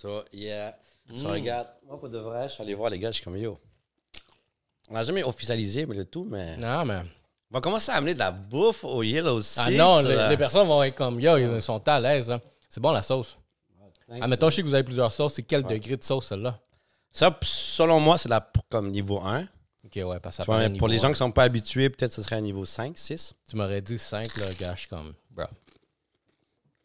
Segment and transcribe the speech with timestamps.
[0.00, 0.74] So, yeah.
[1.14, 3.36] So, regarde, moi, pour de vrai, je suis allé voir les gars, je suis comme
[3.36, 3.58] yo.
[4.88, 7.00] On n'a jamais officialisé mais le tout, mais Non, mais.
[7.50, 9.60] on va commencer à amener de la bouffe au Yellow Six.
[9.60, 12.30] Ah non, les, les personnes vont être comme yo, ils sont à l'aise.
[12.30, 12.40] hein.
[12.68, 13.36] C'est bon la sauce.
[14.08, 14.22] Thanks.
[14.22, 15.34] Admettons, je sais que vous avez plusieurs sauces.
[15.34, 16.58] C'est quel degré de sauce celle-là?
[17.12, 19.42] Ça, selon moi, c'est la comme niveau 1.
[19.84, 22.40] Ok, ouais, parce que pour les gens qui sont pas habitués, peut-être ce serait un
[22.40, 23.34] niveau 5, 6.
[23.48, 25.44] Tu m'aurais dit 5, là, gars, je suis comme, bro.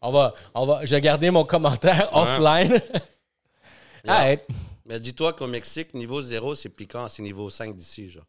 [0.05, 2.79] On va, on va, j'ai gardé mon commentaire offline.
[4.07, 4.45] Alright.
[4.85, 8.25] Mais dis-toi qu'au Mexique, niveau 0, c'est piquant, c'est niveau 5 d'ici, genre.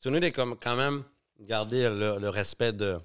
[0.00, 1.04] Tu nous, quand même
[1.38, 2.98] garder le, le respect de.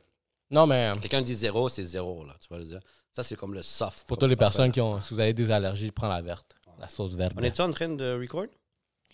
[0.50, 2.36] Non, mais Quelqu'un dit 0, c'est 0, là.
[2.40, 2.80] Tu vois le dire?
[3.14, 4.08] Ça, c'est comme le soft.
[4.08, 4.74] pour toutes les personnes faire.
[4.74, 6.56] qui ont, si vous avez des allergies, prends la verte.
[6.80, 7.34] La sauce verte.
[7.38, 8.46] On est-tu en train de record?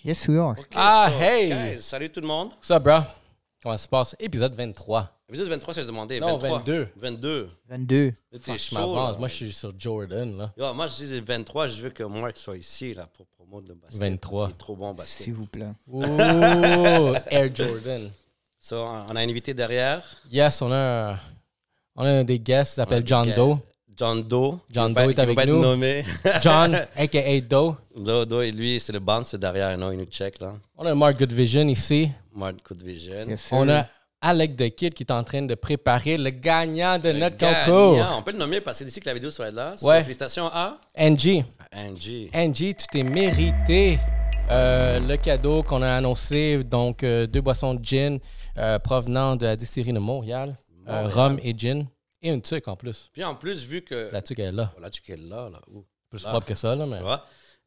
[0.03, 0.55] Yes, we are.
[0.75, 1.49] Ah, so, hey!
[1.49, 2.51] guys, salut tout le monde.
[2.61, 2.99] Ça, bro?
[3.63, 4.15] Comment ça se passe?
[4.19, 5.09] Épisode 23.
[5.33, 6.19] Épisode 23, j'ai demandé.
[6.19, 6.59] Non, 23.
[6.59, 6.87] 22.
[6.95, 7.49] 22.
[7.67, 8.05] 22.
[8.05, 8.75] Là, T'es Fuck, je chaud.
[8.75, 9.17] m'avance.
[9.17, 10.53] Moi, je suis sur Jordan, là.
[10.55, 13.73] Yo, moi, je dis 23, je veux que Mark soit ici, là, pour promouvoir le
[13.73, 13.99] basket.
[13.99, 14.47] 23.
[14.47, 15.23] Il est trop bon au basket.
[15.25, 15.71] S'il vous plaît.
[15.91, 16.03] Ouh,
[17.31, 18.11] Air Jordan.
[18.59, 20.03] So, on a un invité derrière.
[20.31, 21.19] Yes, on a, un-
[21.95, 23.33] on a des guests a s'appelle John.
[23.33, 23.57] Doe.
[23.95, 24.59] John Doe.
[24.69, 25.59] John Doe est avec nous.
[25.63, 26.05] nommé.
[26.43, 27.41] John, a.k.a.
[27.41, 27.75] Doe.
[27.95, 29.75] Doe, Doe, et lui, c'est le bouncer derrière.
[29.79, 30.53] Non, il nous check, là.
[30.77, 32.11] On a Mark Goodvision ici.
[32.35, 33.25] Mark Good Vision.
[33.27, 33.49] Yes.
[33.51, 33.87] On a
[34.25, 37.65] Alec The Kid qui est en train de préparer le gagnant de Le notre gagnant.
[37.65, 38.15] concours.
[38.17, 39.75] On peut le nommer parce que c'est d'ici que la vidéo soit là.
[39.81, 40.01] Ouais.
[40.01, 41.43] Félicitations à Angie.
[41.75, 42.29] Angie.
[42.33, 43.99] Angie, tu t'es mérité
[44.49, 46.63] euh, le cadeau qu'on a annoncé.
[46.63, 48.19] Donc, euh, deux boissons de gin
[48.57, 50.55] euh, provenant de la distillerie de Montréal.
[50.85, 51.07] Montréal.
[51.07, 51.85] rhum et gin.
[52.21, 53.09] Et une tuque en plus.
[53.11, 54.09] Puis en plus, vu que.
[54.13, 54.71] La tuque elle est là.
[54.77, 55.59] Voilà, tu es là, là.
[55.73, 55.83] Ouh.
[56.09, 56.29] Plus Ah.
[56.29, 56.99] propre que ça, là, mais...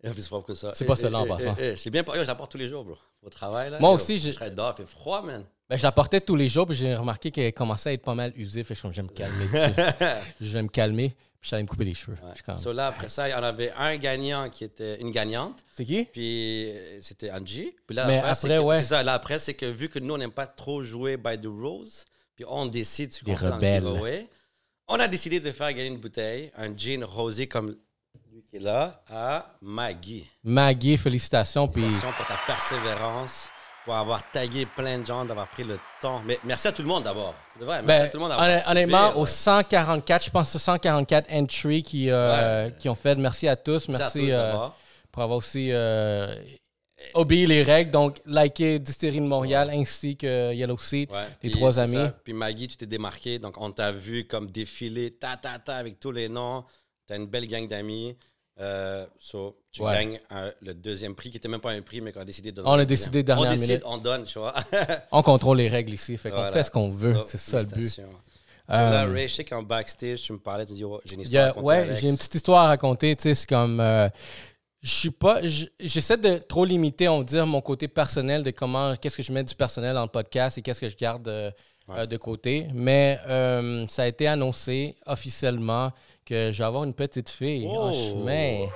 [0.03, 0.73] Et plus propre que ça.
[0.75, 1.57] C'est pas celle-là, en passant.
[1.77, 2.97] C'est bien, j'apporte tous les jours, bro.
[3.23, 3.81] Au travail, là.
[3.81, 5.45] Moi yo, aussi, Je serais dehors, il fait froid, man.
[5.69, 8.15] Ben, je la portais tous les jours, puis j'ai remarqué qu'elle commençait à être pas
[8.15, 8.63] mal usée.
[8.63, 9.47] Fait que je je vais me calmer.
[10.41, 11.09] je vais me calmer,
[11.41, 12.17] puis je allé me couper les cheveux.
[12.31, 15.01] Je suis comme, So là, après ça, il y en avait un gagnant qui était
[15.01, 15.65] une gagnante.
[15.73, 16.05] C'est qui?
[16.05, 17.75] Puis euh, c'était Angie.
[17.85, 18.79] Puis là, Mais après, que- ouais.
[18.79, 19.03] C'est ça.
[19.03, 21.89] Là, après, c'est que vu que nous, on n'aime pas trop jouer by the rules,
[22.37, 23.59] puis on décide, tu comprends,
[24.89, 27.77] on a décidé de faire gagner une bouteille, un gin rosé comme
[28.51, 30.27] qui est là, à Maggie.
[30.45, 31.67] Maggie, félicitations.
[31.69, 33.49] Puis Félicitations pour ta persévérance,
[33.85, 36.23] pour avoir tagué plein de gens, d'avoir pris le temps.
[36.27, 37.35] Mais merci à tout le monde d'abord.
[37.59, 39.17] Vrai, merci Ben, à tout le monde d'avoir honnêtement, là.
[39.17, 43.15] aux 144, je pense que c'est 144 entries qui, euh, qui ont fait.
[43.17, 43.89] Merci à tous.
[43.89, 44.69] Merci à Merci tous euh,
[45.13, 46.35] pour avoir aussi euh,
[47.15, 47.91] obéi les règles.
[47.91, 51.95] Donc, liker Distillerie de Montréal ainsi que Yellow Seat, Ouais, les puis trois amis.
[51.95, 52.13] ça.
[52.25, 53.39] Puis Maggie, tu t'es démarqué.
[53.39, 56.65] Donc, on t'a vu comme défiler, ta, ta, ta, avec tous les noms.
[57.07, 58.17] Tu as une belle gang d'amis.
[58.59, 59.93] Euh, so, tu Ouais.
[59.93, 62.51] gagnes un- le deuxième prix, qui n'était même pas un prix, mais qu'on a décidé
[62.53, 62.69] de donner.
[62.69, 63.83] On a décidé dernière On décide, minute.
[63.85, 64.55] on donne, tu vois.
[65.13, 66.17] On contrôle les règles ici.
[66.17, 66.53] Fait qu'on Voilà.
[66.53, 67.15] fait ce qu'on veut.
[67.17, 67.89] So, c'est ça le but.
[67.89, 68.03] So,
[68.69, 71.43] là, Ray, je sais qu'en backstage, tu me parlais, tu dis, oh, j'ai une histoire
[71.43, 73.15] à a- raconter, ouais, j'ai une petite histoire à raconter.
[73.15, 73.79] Tu sais, c'est comme.
[73.79, 74.09] euh,
[74.83, 75.43] je suis pas.
[75.47, 78.97] je- J'essaie de trop limiter, on va dire, mon côté personnel de comment.
[78.97, 81.51] Qu'est-ce que je mets du personnel dans le podcast et qu'est-ce que je garde euh,
[81.89, 82.07] Ouais.
[82.07, 82.67] de côté.
[82.75, 85.93] Mais euh, ça a été annoncé officiellement
[86.27, 87.93] que je vais avoir une petite fille en Oh.
[87.93, 88.67] chemin.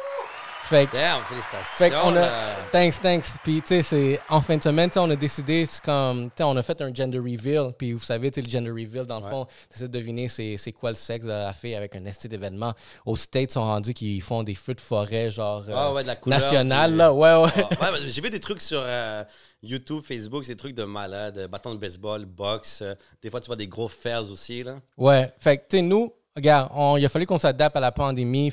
[0.62, 0.92] Fait que.
[0.92, 1.64] Damn, félicitations.
[1.78, 2.20] Fait qu'on a.
[2.20, 2.56] là.
[2.70, 3.24] Thanks, thanks.
[3.42, 6.26] Puis, tu sais, c'est en fin de semaine, on a décidé, c'est comme.
[6.26, 7.72] Tu sais, on a fait un gender reveal.
[7.76, 9.30] Puis, vous savez, tu sais, le gender reveal, dans le Ouais.
[9.30, 12.72] fond, tu de deviner c'est quoi le sexe de la fille avec un esti d'événement.
[13.04, 15.64] Aux States, ils sont rendus qu'ils font des feux de forêt, genre.
[15.68, 16.38] euh, Ah ouais, de la couleur.
[16.38, 17.12] national, puis- là.
[17.12, 17.50] Ouais, ouais.
[17.80, 19.24] Ah, ouais, mais j'ai vu des trucs sur euh,
[19.64, 22.80] YouTube, Facebook, c'est des trucs de malade, euh, bâton de baseball, boxe.
[22.82, 24.76] euh, des fois, tu vois des gros fers aussi, là.
[24.96, 25.32] Ouais.
[25.40, 28.52] Fait que, tu sais, nous, regarde, il a fallu qu'on s'adapte à la pandémie.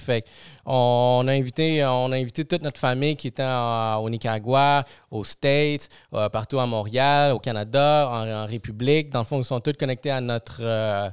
[0.65, 5.89] On a invité, on a invité toute notre famille qui était au Nicaragua, aux States,
[6.13, 9.09] euh, partout à Montréal, au Canada, en, en République.
[9.09, 10.57] Dans le fond, ils sont tous connectés à notre.
[10.61, 11.09] euh,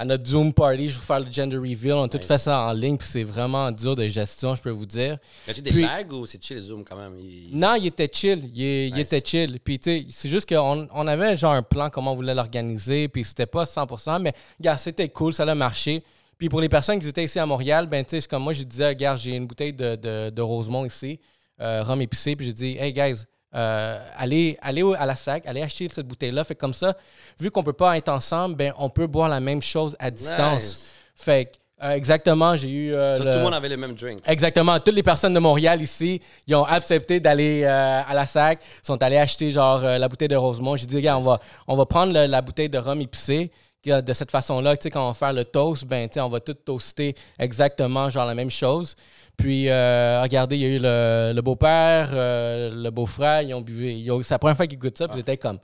[0.00, 1.92] à notre Zoom party, je vais faire le gender reveal.
[1.92, 4.70] On a tout fait ça en ligne, puis c'est vraiment dur de gestion, je peux
[4.70, 5.18] vous dire.
[5.46, 7.18] As-tu des Puis- bagues ou c'est chill Zoom quand même?
[7.18, 8.50] Il- Non, il était chill.
[8.54, 9.60] Il, était chill.
[9.62, 13.08] Puis, tu sais, c'est juste qu'on on avait genre un plan, comment on voulait l'organiser.
[13.08, 16.02] Puis, c'était pas 100%, mais, gars, c'était cool, ça a marché.
[16.38, 18.62] Puis, pour les personnes qui étaient ici à Montréal, ben, tu sais, comme moi, je
[18.62, 21.20] disais, regarde, j'ai une bouteille de, de, de Rosemont ici,
[21.60, 22.34] euh, rhum épicé.
[22.36, 23.24] Puis, j'ai dit, hey, guys,
[23.54, 24.72] euh, allez, à
[25.06, 26.44] la SAC, allez acheter cette bouteille-là.
[26.44, 26.96] Fait comme ça,
[27.38, 30.62] vu qu'on peut pas être ensemble, ben, on peut boire la même chose à distance.
[30.62, 30.90] Nice.
[31.16, 32.94] Fait que, euh, exactement, j'ai eu.
[32.94, 34.20] euh, So, le- Tout le monde avait le même drink.
[34.26, 34.78] Exactement.
[34.78, 39.02] Toutes les personnes de Montréal ici, ils ont accepté d'aller euh, à la SAC, sont
[39.02, 40.76] allés acheter genre la bouteille de Rosemont.
[40.76, 43.50] J'ai dit, regarde, on va, on va prendre le- la bouteille de rhum épicé.
[43.82, 46.20] Puis, De cette façon-là, tu sais, quand on va faire le toast, ben, tu sais,
[46.20, 48.94] on va tout toaster exactement genre la même chose.
[49.36, 53.62] Puis, euh, regardez, il y a eu le, le beau-père, euh, le beau-frère, ils ont
[53.62, 53.90] bu.
[53.90, 55.58] ils ont- C'est la première fois qu'ils goûtent ça, puis ils étaient comme,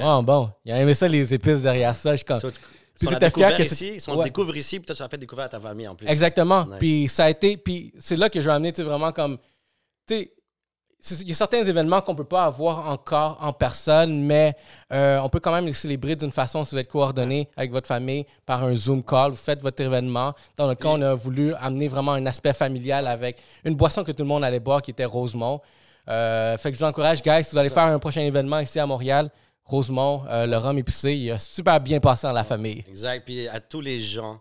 [0.00, 2.12] oh bon, ils ont aimé ça, les épices derrière ça.
[2.12, 2.50] Je suis comme, So,
[2.98, 4.24] Si on la c'était fier découvert ici, si on Ouais.
[4.24, 6.06] découvre ici, puis toi, tu l'as fait découvrir à ta famille en plus.
[6.08, 6.64] Exactement.
[6.64, 6.76] Nice.
[6.78, 7.58] Puis ça a été.
[7.58, 9.36] Puis c'est là que je vais amener, tu sais, vraiment comme.
[10.06, 10.32] Tu sais,
[11.10, 14.56] il y a certains événements qu'on peut pas avoir encore en personne, mais
[14.92, 17.86] euh, on peut quand même les célébrer d'une façon si vous êtes coordonné avec votre
[17.86, 19.32] famille par un Zoom call.
[19.32, 20.34] Vous faites votre événement.
[20.56, 24.12] Dans le cas, on a voulu amener vraiment un aspect familial avec une boisson que
[24.12, 25.60] tout le monde allait boire qui était Rosemont.
[26.08, 28.78] Euh, fait que je vous encourage, guys, si vous allez faire un prochain événement ici
[28.78, 29.30] à Montréal,
[29.64, 32.84] Rosemont, euh, le rhum épicé, il a super bien passé dans la famille.
[32.88, 33.24] Exact.
[33.24, 34.40] Puis à tous les gens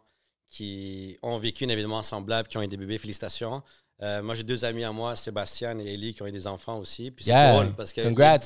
[0.50, 3.62] qui ont vécu un événement semblable, qui ont eu des bébés, félicitations.
[4.04, 6.78] Euh, moi, j'ai deux amis à moi, Sébastien et Ellie, qui ont eu des enfants
[6.80, 7.12] aussi.
[7.12, 7.54] Puis c'est Yeah.
[7.54, 8.40] drôle parce que Congrats.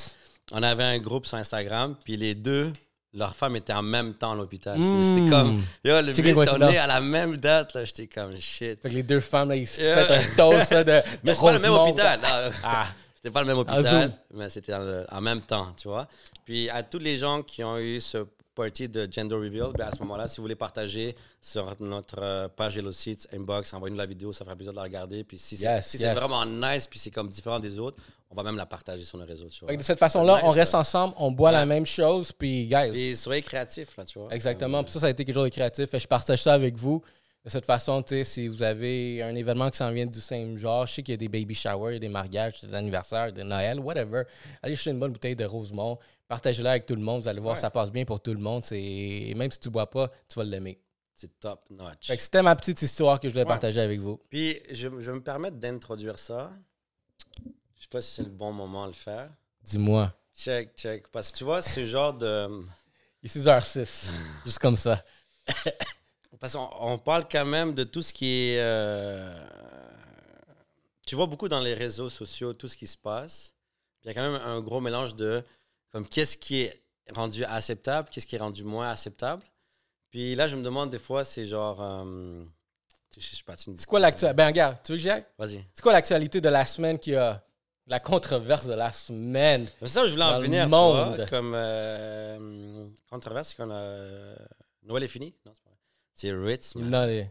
[0.51, 2.71] on avait un groupe sur Instagram, puis les deux,
[3.13, 4.77] leurs femmes étaient en même temps à l'hôpital.
[4.77, 5.03] Mm.
[5.15, 7.73] C'était comme, yo, le bébé, est à la même date.
[7.73, 7.83] là.
[7.83, 8.79] J'étais comme, shit.
[8.81, 10.05] Fait que les deux femmes, là, ils se Yeah.
[10.05, 12.19] font un toast là, de, Mais c'est pas le même hôpital.
[12.63, 16.07] Ah, C'était pas le même hôpital, mais c'était en même temps, tu vois.
[16.45, 18.19] Puis à tous les gens qui ont eu ce
[18.59, 22.47] party de Gender Reveal, ben à ce moment-là, si vous voulez partager sur notre euh,
[22.49, 25.23] page Hello Seats, inbox, envoyez-nous la vidéo, ça fera plaisir de la regarder.
[25.23, 26.15] Puis si c'est Yes, si yes.
[26.17, 27.97] vraiment nice, puis c'est comme différent des autres,
[28.29, 29.75] on va même la partager sur nos réseaux, tu vois.
[29.75, 30.79] De cette façon-là, Nice, on reste ça.
[30.79, 32.91] ensemble, on boit la même chose, puis guys.
[32.93, 34.27] Et soyez créatifs, là, tu vois.
[34.31, 34.83] Exactement.
[34.83, 35.93] Puis ça, ça a été quelque chose de créatif.
[35.93, 37.01] Et je partage ça avec vous.
[37.45, 40.57] De cette façon, tu sais, si vous avez un événement qui s'en vient du même
[40.57, 43.79] genre, je sais qu'il y a des baby showers, des mariages, des anniversaires, des Noël,
[43.79, 44.23] whatever.
[44.61, 45.97] Allez chercher une bonne bouteille de Rosemont.
[46.27, 47.21] Partagez-la avec tout le monde.
[47.21, 47.59] Vous allez voir, Ouais.
[47.61, 48.65] ça passe bien pour tout le monde.
[48.65, 48.81] C'est...
[48.81, 50.79] et Même si tu bois pas, tu vas l'aimer.
[51.15, 52.07] C'est top notch.
[52.07, 53.49] Fait que c'était ma petite histoire que je voulais Ouais.
[53.49, 54.19] partager avec vous.
[54.29, 56.51] Puis je, je me permettre d'introduire ça.
[57.77, 59.29] Je sais pas si c'est le bon moment de le faire.
[59.63, 60.13] Dis-moi.
[60.35, 61.07] Check, check.
[61.07, 62.63] Parce que tu vois, ce genre de.
[63.23, 64.11] Il est 6h06.
[64.45, 65.03] Juste comme ça.
[66.39, 68.59] Parce qu'on on parle quand même de tout ce qui est.
[68.59, 69.47] euh,
[71.05, 73.53] tu vois beaucoup dans les réseaux sociaux tout ce qui se passe.
[74.03, 75.43] Il y a quand même un gros mélange de
[75.91, 76.81] comme qu'est-ce qui est
[77.13, 79.43] rendu acceptable, qu'est-ce qui est rendu moins acceptable.
[80.11, 81.81] Puis là, je me demande des fois, c'est genre.
[81.81, 82.43] euh,
[83.17, 84.35] je sais pas, tu me dis C'est quoi l'actualité?
[84.35, 85.09] Ben, regarde, tu veux que j'y?
[85.37, 85.65] Vas-y.
[85.73, 87.43] C'est quoi l'actualité de la semaine qui a.
[87.87, 89.67] La controverse de la semaine?
[89.81, 90.69] C'est ça, je voulais en venir.
[90.69, 91.15] monde?
[91.15, 94.35] vois, comme euh, controverse, c'est qu'on a.
[94.83, 95.33] Noël est fini?
[95.43, 95.68] Non, c'est pas.
[96.19, 96.75] C'est Ritz.
[96.75, 96.89] man.
[96.89, 97.29] Non, les-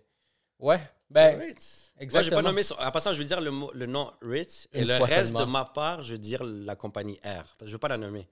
[0.58, 0.80] Ouais.
[1.10, 1.90] Ben, Ritz.
[1.94, 2.30] Moi, exactement.
[2.38, 2.62] j'ai pas nommé.
[2.62, 4.66] son- En passant, je veux dire le, mot- le nom Ritz.
[4.72, 5.40] Et le reste seulement.
[5.46, 7.56] de ma part, je veux dire la compagnie R.
[7.64, 8.28] Je veux pas la nommer.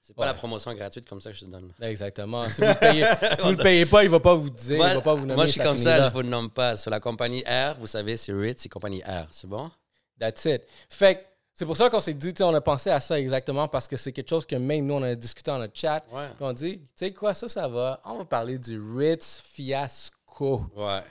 [0.00, 0.28] C'est pas Ouais.
[0.28, 1.72] la promotion gratuite comme ça que je te donne.
[1.80, 2.44] exactement.
[2.50, 3.04] Si vous le payez,
[3.38, 5.22] si vous le payez pas, il va pas vous dire, moi, il va pas vous
[5.22, 5.34] nommer.
[5.34, 6.08] moi, je suis comme ça, là.
[6.08, 6.76] je vous nomme pas.
[6.76, 9.26] Sur la compagnie R, vous savez, c'est Ritz, c'est compagnie R.
[9.30, 9.70] C'est bon?
[10.18, 10.62] That's it.
[10.90, 11.20] Fait que
[11.54, 13.86] c'est pour ça qu'on s'est dit, tu sais, on a pensé à ça exactement parce
[13.86, 16.04] que c'est quelque chose que même nous, on a discuté dans notre chat.
[16.12, 16.28] Ouais.
[16.28, 18.00] Puis on dit, tu sais quoi, ça, ça va.
[18.04, 20.66] On va parler du Ritz fiasco.
[20.76, 21.02] Ouais.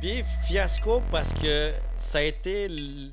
[0.00, 2.68] Puis fiasco parce que ça a été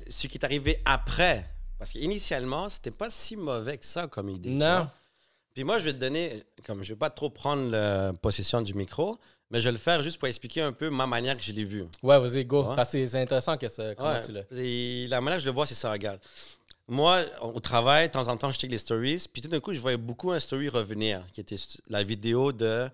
[0.08, 1.44] ce qui est arrivé après.
[1.78, 4.50] Parce qu'initialement, c'était pas si mauvais que ça comme idée.
[4.50, 4.88] Non.
[5.52, 8.72] Puis moi, je vais te donner, comme je vais pas trop prendre la possession du
[8.72, 9.18] micro,
[9.50, 11.64] mais je vais le faire juste pour expliquer un peu ma manière que je l'ai
[11.64, 11.84] vu.
[12.02, 12.64] Ouais, vas-y, go.
[12.68, 12.76] Ouais.
[12.76, 14.20] Parce que c'est- intéressant que ça, comment Ouais.
[14.20, 14.32] tu.
[14.58, 16.20] Et la manière que je le vois, c'est ça, regarde.
[16.88, 19.74] Moi, au travail, de temps en temps, je check les stories, puis tout d'un coup,
[19.74, 21.56] je voyais beaucoup un story revenir, qui était
[21.88, 22.88] la vidéo de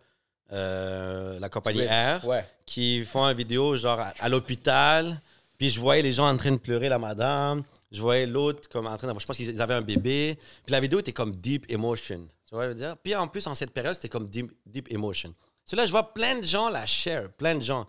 [0.52, 1.86] euh, la compagnie.
[1.86, 2.44] R Ouais.
[2.66, 5.20] qui font une vidéo genre à, à l'hôpital.
[5.58, 7.62] Puis je voyais les gens en train de pleurer, la madame.
[7.90, 9.20] Je voyais l'autre comme en train d'avoir.
[9.20, 10.36] Je pense qu'ils avaient un bébé.
[10.64, 12.26] Puis la vidéo était comme deep emotion.
[12.48, 12.96] Tu vois, je veux dire?
[13.02, 15.34] Puis en plus, en cette période, c'était comme deep, deep emotion.
[15.72, 17.86] Là, je vois plein de gens la share, plein de gens.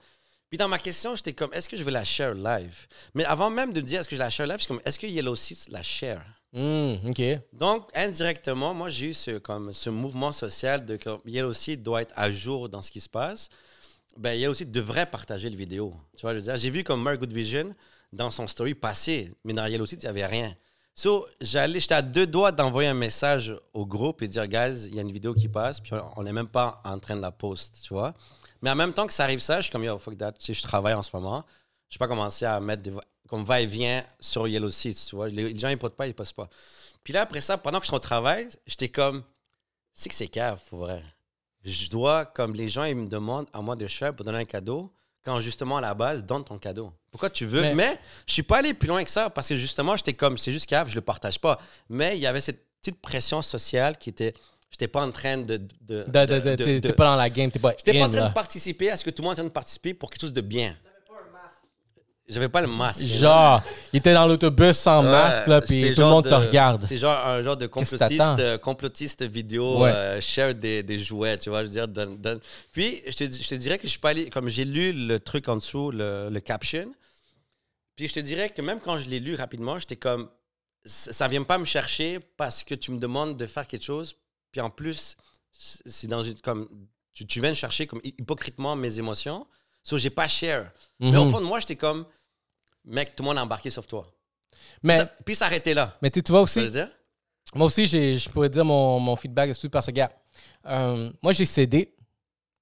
[0.50, 2.88] Puis dans ma question, j'étais comme, est-ce que je vais la share live?
[3.14, 4.82] Mais avant même de me dire, est-ce que je la share live, je suis comme,
[4.86, 6.24] est-ce que Yellow Seats la share?
[6.54, 7.22] Hmm, OK.
[7.52, 12.04] Donc, indirectement, moi, j'ai eu ce, comme, ce mouvement social de comme Yellow aussi doit
[12.04, 13.50] être à jour dans ce qui se passe.
[14.16, 15.96] Ben, Yellow aussi devrait partager le vidéo.
[16.16, 17.72] Tu vois, je veux dire, j'ai vu comme Mark Good Vision
[18.12, 20.56] dans son story passer, mais dans Yellow Seat, il n'y avait rien.
[20.96, 24.96] So, j'allais, j'étais à deux doigts d'envoyer un message au groupe et dire, guys, il
[24.96, 27.32] y a une vidéo qui passe, puis on n'est même pas en train de la
[27.32, 28.14] post, tu vois.
[28.62, 30.54] Mais en même temps que ça arrive ça, je suis comme, yo, fuck that, tu
[30.54, 31.44] je travaille en ce moment.
[31.90, 32.94] Je n'ai pas commencé à mettre des,
[33.28, 35.30] comme va-et-vient sur Yellow Seats, tu vois.
[35.30, 36.50] Les, gens, ils postent pas, ils postent pas.
[37.04, 39.24] Puis là, après ça, pendant que je suis au travail, j'étais comme,
[39.94, 41.04] c'est que c'est cave, pour vrai.
[41.64, 44.46] Je dois, comme les gens, ils me demandent à moi de share pour donner un
[44.46, 44.92] cadeau,
[45.24, 46.92] quand justement, à la base, donne ton cadeau.
[47.12, 47.62] Pourquoi tu veux?
[47.62, 50.38] Mais- Mais, je suis pas allé plus loin que ça, parce que justement, j'étais comme,
[50.38, 51.58] c'est juste cave, je le partage pas.
[51.90, 54.34] Mais il y avait cette petite pression sociale qui était,
[54.70, 55.58] j'étais pas en train de...
[55.82, 58.30] de, De- de- T'es pas dans la game, t'es pas J'étais pas en train là.
[58.30, 60.22] de participer à ce que tout le monde est en train de participer pour quelque
[60.22, 60.76] chose de bien.
[62.34, 63.06] J'avais pas le masque.
[63.06, 63.62] Genre,
[63.94, 66.86] il était dans l'autobus sans Ouais, masque, là, puis tout le monde de- te regarde.
[66.88, 69.92] C'est genre un genre de complotiste, euh, complotiste vidéo, Ouais.
[69.92, 71.88] euh, share des, des jouets, tu vois, je veux dire.
[71.88, 72.40] donne- donne.
[72.72, 75.20] Puis, je te, je te dirais que je suis pas allé, comme j'ai lu le
[75.20, 76.94] truc en dessous, le, le caption,
[77.96, 80.30] puis je te dirais que même quand je l'ai lu rapidement, j'étais comme,
[80.86, 84.16] ça vient pas me chercher parce que tu me demandes de faire quelque chose,
[84.52, 85.16] puis en plus,
[85.52, 86.68] c'est dans une, comme,
[87.14, 89.46] tu, tu viens de chercher comme hy- hypocritement mes émotions.
[89.84, 90.72] So, j'ai pas share.
[91.00, 91.32] Mais au Mhm.
[91.32, 92.06] fond de moi, j'étais comme,
[92.86, 94.06] mec, tout le monde a embarqué sauf toi.
[94.82, 95.98] Mais, puis ça arrêtait là.
[96.02, 96.90] mais tu vois aussi, dire?
[97.56, 100.12] moi aussi, je pourrais dire mon, mon feedback dessus parce que, gars,
[100.68, 101.94] euh, moi, j'ai cédé.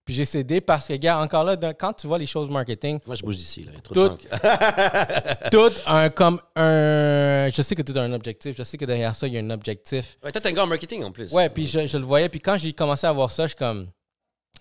[0.04, 3.00] Puis j'ai cédé parce que, gars, encore là, dans- quand tu vois les choses marketing,
[3.06, 3.64] Moi, je bouge d'ici.
[3.64, 3.72] Là.
[3.72, 7.50] Il y a trop Tout- de un comme un.
[7.54, 8.58] Je sais que tout a un objectif.
[8.58, 10.18] Je sais que derrière ça, il y a un objectif.
[10.24, 11.32] Ouais, toi, t'es un gars en marketing en plus.
[11.32, 12.30] Ouais, puis je, je le voyais.
[12.30, 13.88] Puis quand j'ai commencé à voir ça, je comme.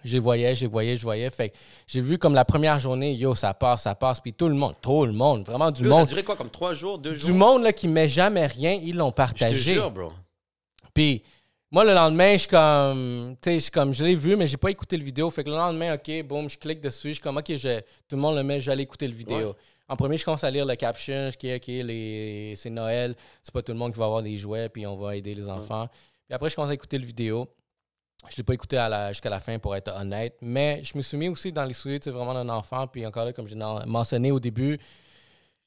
[0.05, 1.29] Je les voyais, je les voyais, je voyais.
[1.31, 1.53] Fait
[1.87, 4.21] j'ai vu comme la première journée, yo, ça passe, ça passe.
[4.21, 6.09] Puis tout le monde, tout le monde, vraiment du Yo, ça a monde.
[6.09, 7.27] duré quoi, comme trois jours, deux jours?
[7.27, 9.75] Du monde là, qui met jamais rien, ils l'ont Je te partagé.
[9.75, 10.13] jure, bro.
[10.95, 11.23] Puis
[11.71, 14.71] moi, le lendemain, je suis comme, tu sais, comme, je l'ai vu, mais j'ai pas
[14.71, 15.31] écouté le vidéo.
[15.31, 17.09] Fait que le lendemain, OK, boum, je clique dessus.
[17.09, 19.49] Je suis comme, OK, je- tout le monde le met, j'allais écouter le vidéo.
[19.51, 19.55] Ouais.
[19.89, 21.31] En premier, je commence à lire le caption.
[21.31, 22.55] Je dis, OK, les...
[22.57, 23.15] c'est Noël.
[23.43, 25.49] C'est pas tout le monde qui va avoir des jouets, puis on va aider les
[25.49, 25.89] enfants.
[26.27, 27.49] Puis après, je commence à écouter le vidéo.
[28.29, 30.37] Je l'ai pas écouté la- jusqu'à la fin, pour être honnête.
[30.43, 32.87] Mais je me suis mis aussi dans les souliers, vraiment d'un enfant.
[32.87, 34.79] Puis encore là, comme j'ai mentionné au début,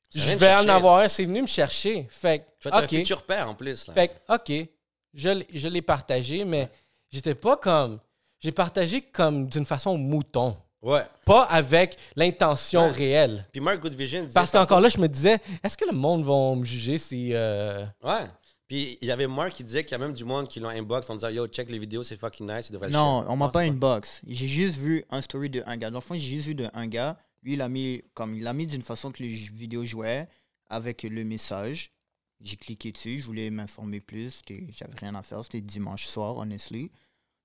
[0.10, 1.08] Ça je vais en avoir un.
[1.08, 2.06] C'est venu me chercher.
[2.10, 3.88] Fait que, Tu vas être un futur père en plus.
[3.88, 3.94] Là.
[3.96, 4.68] Fait que, OK,
[5.14, 6.70] je, l'ai- je l'ai partagé, mais
[7.12, 8.00] j'étais pas comme.
[8.40, 10.56] J'ai partagé comme d'une façon mouton.
[10.82, 11.04] Ouais.
[11.26, 12.92] Pas avec l'intention Ouais.
[12.92, 13.46] réelle.
[13.54, 16.56] Puis Mark Good Vision Parce qu'encore là, je me disais, est-ce que le monde va
[16.56, 17.30] me juger si.
[17.34, 18.26] euh, Ouais.
[18.74, 20.70] Puis il y avait Mark qui disait qu'il y a même du monde qui l'ont
[20.70, 23.50] inbox en disant Yo, check les vidéos, c'est fucking nice, tu devrais Non, on m'a
[23.50, 24.22] pas c'est une box.
[24.28, 25.92] J'ai juste vu un story de un gars.
[25.92, 27.20] Dans le fond, j'ai juste vu de un gars.
[27.44, 30.28] Lui, il a mis comme il a mis d'une façon que les vidéos jouaient
[30.72, 31.92] avec le message.
[32.42, 34.42] J'ai cliqué dessus, je voulais m'informer plus.
[34.72, 35.44] J'avais rien à faire.
[35.44, 36.90] C'était dimanche soir, honestly.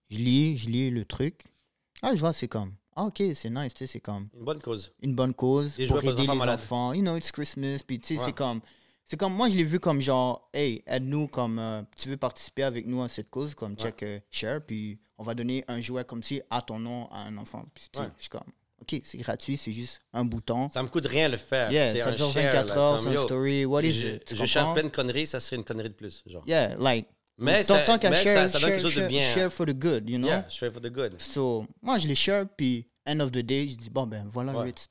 [0.08, 1.44] Je lis, je lis le truc.
[2.00, 2.72] Ah, je vois, c'est comme.
[2.96, 4.92] Ah, ok, c'est nice, tu sais, c'est comme Une bonne cause.
[5.02, 6.58] une bonne cause Des pour les aider enfants les malades.
[6.58, 6.92] enfants.
[6.94, 7.80] You know, it's Christmas.
[7.86, 8.26] Puis, tu sais, Ouais.
[8.26, 8.60] c'est comme.
[9.10, 9.34] C'est comme.
[9.34, 11.58] Moi, je l'ai vu comme genre, hey, aide-nous, comme.
[11.58, 14.60] euh, tu veux participer avec nous à cette cause, comme check euh, share.
[14.64, 17.64] Puis, on va donner un jouet comme si à ton nom à un enfant.
[17.74, 18.06] Puis, Ouais.
[18.16, 18.42] je suis comme,
[18.82, 20.68] ok, c'est gratuit, c'est juste un bouton.
[20.68, 21.72] Ça me coûte rien le faire.
[21.72, 23.64] Yeah, c'est ça un dure share, 24 là, heures, c'est un story.
[23.64, 24.34] What is Je, it?
[24.36, 26.22] Je chante plein de conneries, ça serait une connerie de plus.
[26.26, 26.44] Genre.
[26.46, 27.08] Yeah, like.
[27.40, 29.32] Mais, tant, tant qu'à share, ça, ça donne quelque share, chose de share- bien.
[29.32, 30.26] share for the good, you know?
[30.28, 31.20] Yeah, share for the good.
[31.20, 34.52] So, moi, je les share, puis end of the day, je dis, bon, ben voilà,
[34.52, 34.64] Ouais.
[34.64, 34.86] Ritz,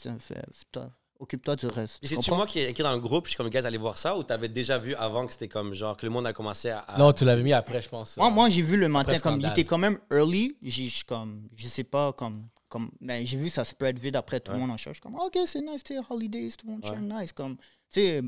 [1.19, 1.99] occupe-toi du reste.
[2.03, 3.97] Et c'est-tu moi qui ai écrit dans le groupe, je suis comme, gars, allez voir
[3.97, 6.69] ça, ou t'avais déjà vu avant que c'était comme, genre, que le monde a commencé
[6.69, 6.85] à.
[6.97, 8.17] Non, tu l'avais mis après, je pense.
[8.17, 10.57] Moi, moi j'ai vu le matin, comme il était quand même early.
[10.61, 14.39] J'ai je- comme, je sais pas, comme, comme, mais j'ai vu ça spread vite après
[14.39, 14.61] tout le Ouais.
[14.63, 14.99] monde en cherche.
[14.99, 17.21] Comme, ok, c'est nice, tu sais, holidays, tout le monde Ouais.
[17.21, 17.31] nice.
[17.31, 17.57] Comme,
[17.91, 18.21] tu sais,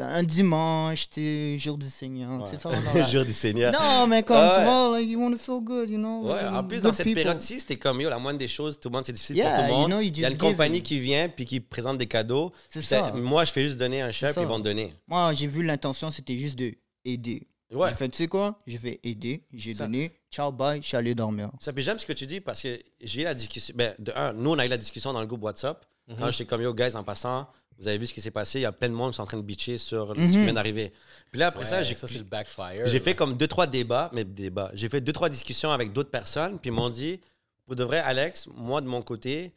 [0.00, 2.70] un dimanche, sais, jour du Seigneur, tu sais, ça
[3.10, 3.72] Jour du Seigneur.
[3.72, 4.56] Non, mais comme, Ouais.
[4.56, 6.26] tu vois, like, you want to feel good, you know?
[6.26, 8.94] Ouais, en plus, dans cette période-ci, c'était comme, yo, la moindre des choses, tout le
[8.94, 9.90] monde, c'est difficile Yeah, pour tout le you monde.
[9.90, 12.52] know, you Il y a une compagnie qui vient, puis qui présente des cadeaux.
[12.68, 13.12] C'est ça.
[13.12, 14.94] Moi, je fais juste donner un C'est puis ils vont donner.
[15.06, 16.72] Moi, j'ai vu l'intention, c'était juste de
[17.04, 17.46] aider.
[17.70, 17.90] Ouais.
[17.90, 18.58] J'ai fait, tu sais quoi?
[18.66, 21.50] Je vais aider, j'ai donné, ciao, bye, je suis allé dormir.
[21.60, 23.74] Ça, puis j'aime ce que tu dis parce que j'ai eu la discussion.
[23.76, 25.84] Ben, de un, nous, on a eu la discussion dans le groupe WhatsApp.
[26.08, 26.16] Mhm.
[26.18, 27.46] Quand j'étais comme, yo, guys, en passant,
[27.78, 28.58] vous avez vu ce qui s'est passé?
[28.58, 30.30] Il y a plein de monde qui sont en train de bitcher sur ce Mhm.
[30.30, 30.92] qui vient d'arriver.
[31.30, 32.86] Puis là, après ça, j'ai ça, c'est le backfire.
[32.86, 34.70] j'ai fait comme deux, trois débats, mais débats.
[34.74, 37.20] J'ai fait deux, trois discussions avec d'autres personnes, puis ils m'ont dit,
[37.66, 39.52] pour de vrai, Alex, moi, de mon côté,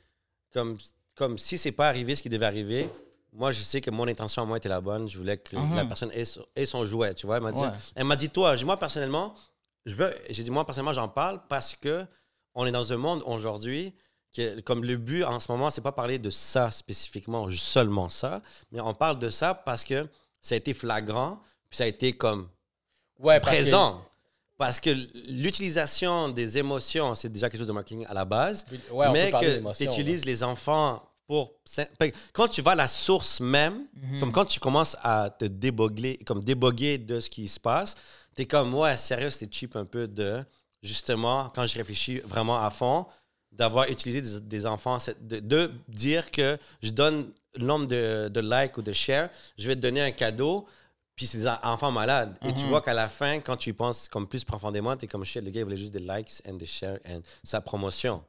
[0.54, 0.78] comme,
[1.16, 2.90] comme si c'est pas arrivé ce qui devait arriver,
[3.34, 5.08] moi, je sais que mon intention à moi était la bonne.
[5.08, 5.76] Je voulais que Mhm.
[5.76, 7.38] la personne ait, son- ait son jouet, tu vois.
[7.38, 7.70] Elle m'a dit, Ouais.
[7.96, 9.34] elle m'a dit toi, moi, personnellement,
[9.86, 12.06] je veux, j'ai dit, moi, personnellement, j'en parle parce que
[12.54, 13.94] on est dans un monde aujourd'hui
[14.34, 18.10] que, comme le but en ce moment, c'est pas parler de ça spécifiquement, juste seulement
[18.10, 20.08] ça, mais on parle de ça parce que
[20.42, 22.48] ça a été flagrant, puis ça a été comme
[23.20, 24.06] ouais, parce que- présent.
[24.58, 24.92] Parce que
[25.46, 28.64] l'utilisation des émotions, c'est déjà quelque chose de marketing à la base.
[28.92, 31.54] Ouais, mais que tu utilises les enfants pour.
[32.32, 34.20] Quand tu vas à la source même, Mhm.
[34.20, 37.96] comme quand tu commences à te débogler, comme déboguer de ce qui se passe,
[38.36, 40.44] tu es comme, ouais, sérieux, c'était cheap un peu de,
[40.84, 43.08] justement, quand je réfléchis vraiment à fond,
[43.52, 48.30] d'avoir utilisé des, des enfants, c'est de, de dire que je donne le nombre de,
[48.30, 50.66] de likes ou de shares, je vais te donner un cadeau,
[51.16, 52.38] puis c'est des en- enfants malades.
[52.48, 52.70] Et tu Mhm.
[52.70, 55.44] vois qu'à la fin, quand tu y penses comme plus profondément, tu es comme shit,
[55.44, 58.24] le gars, il voulait juste des likes and des shares and sa promotion.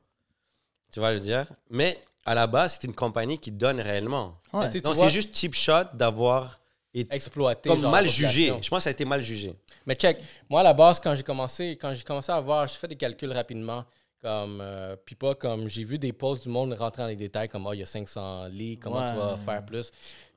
[0.92, 1.46] Tu vois, je veux dire?
[1.70, 4.36] Mais à la base, c'est une compagnie qui donne réellement.
[4.52, 4.68] Ouais.
[4.80, 6.58] Donc, c'est juste cheap shot d'avoir
[6.92, 7.70] été exploiter.
[7.70, 8.48] comme genre, mal jugé.
[8.60, 9.54] Je pense que ça a été mal jugé.
[9.86, 10.18] Mais check,
[10.50, 12.96] moi à la base, quand j'ai commencé, quand j'ai commencé à voir, j'ai fait des
[12.96, 13.84] calculs rapidement.
[14.22, 17.48] Comme, euh, puis pas comme j'ai vu des posts du monde rentrer dans les détails
[17.48, 19.90] comme oh, il y a 500 lits, comment tu vas faire plus?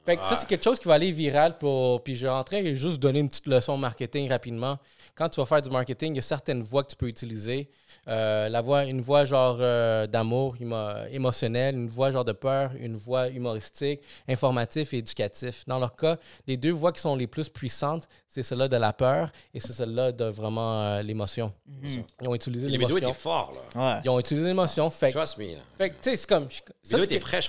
[0.06, 2.04] Fait que ça, c'est quelque chose qui va aller viral pour.
[2.04, 4.78] Puis je vais rentrer et juste donner une petite leçon marketing rapidement.
[5.16, 7.70] Quand tu vas faire du marketing, il y a certaines voix que tu peux utiliser.
[8.08, 12.72] Euh, la voix, une voix genre euh, d'amour émo- émotionnel, une voix genre de peur,
[12.80, 15.64] une voix humoristique, informatif et éducatif.
[15.66, 18.94] Dans leur cas, les deux voix qui sont les plus puissantes, c'est celle-là de la
[18.94, 21.52] peur et c'est celle-là de vraiment euh, l'émotion.
[21.66, 22.04] Mhm.
[22.22, 23.14] Ils ont utilisé Les vidéos étaient l'émotion.
[23.22, 23.82] forts, là.
[23.96, 24.02] Ouais.
[24.04, 24.90] Ils ont utilisé l'émotion.
[24.92, 25.54] Fait, Trust me.
[25.56, 25.62] là.
[25.78, 26.48] fait que, tu sais, c'est comme.
[26.50, 26.58] je-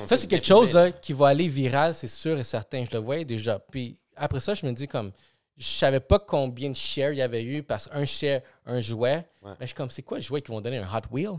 [0.07, 2.85] Ça, c'est quelque chose là, qui va aller viral, c'est sûr et certain.
[2.85, 3.59] Je le voyais déjà.
[3.59, 5.13] Puis après ça, je me dis comme,
[5.57, 9.27] je savais pas combien de shares il y avait eu parce qu'un share, un jouet.
[9.43, 9.51] Ouais.
[9.53, 11.33] Mais je suis comme, c'est quoi le jouet qui vont donner un Hot Wheel?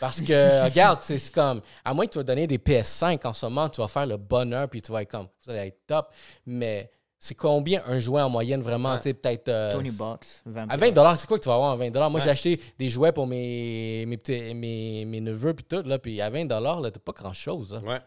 [0.00, 3.46] Parce que, regarde, c'est comme, à moins que tu vas donner des PS5 en ce
[3.46, 6.08] moment, tu vas faire le bonheur puis tu vas être comme, vous allez être top.
[6.44, 8.92] Mais c'est combien un jouet en moyenne vraiment?
[8.92, 8.98] Ouais.
[9.00, 9.48] Tu sais, peut-être.
[9.48, 12.08] euh, Tony Box, 20 à 20 c'est quoi que tu vas avoir à 20 Moi,
[12.10, 12.20] Ouais.
[12.20, 16.20] j'ai acheté des jouets pour mes, mes, petits, mes, mes neveux puis tout, là, puis
[16.20, 17.72] à 20 là, t'as pas grand-chose.
[17.74, 17.80] là.
[17.80, 18.00] Ouais.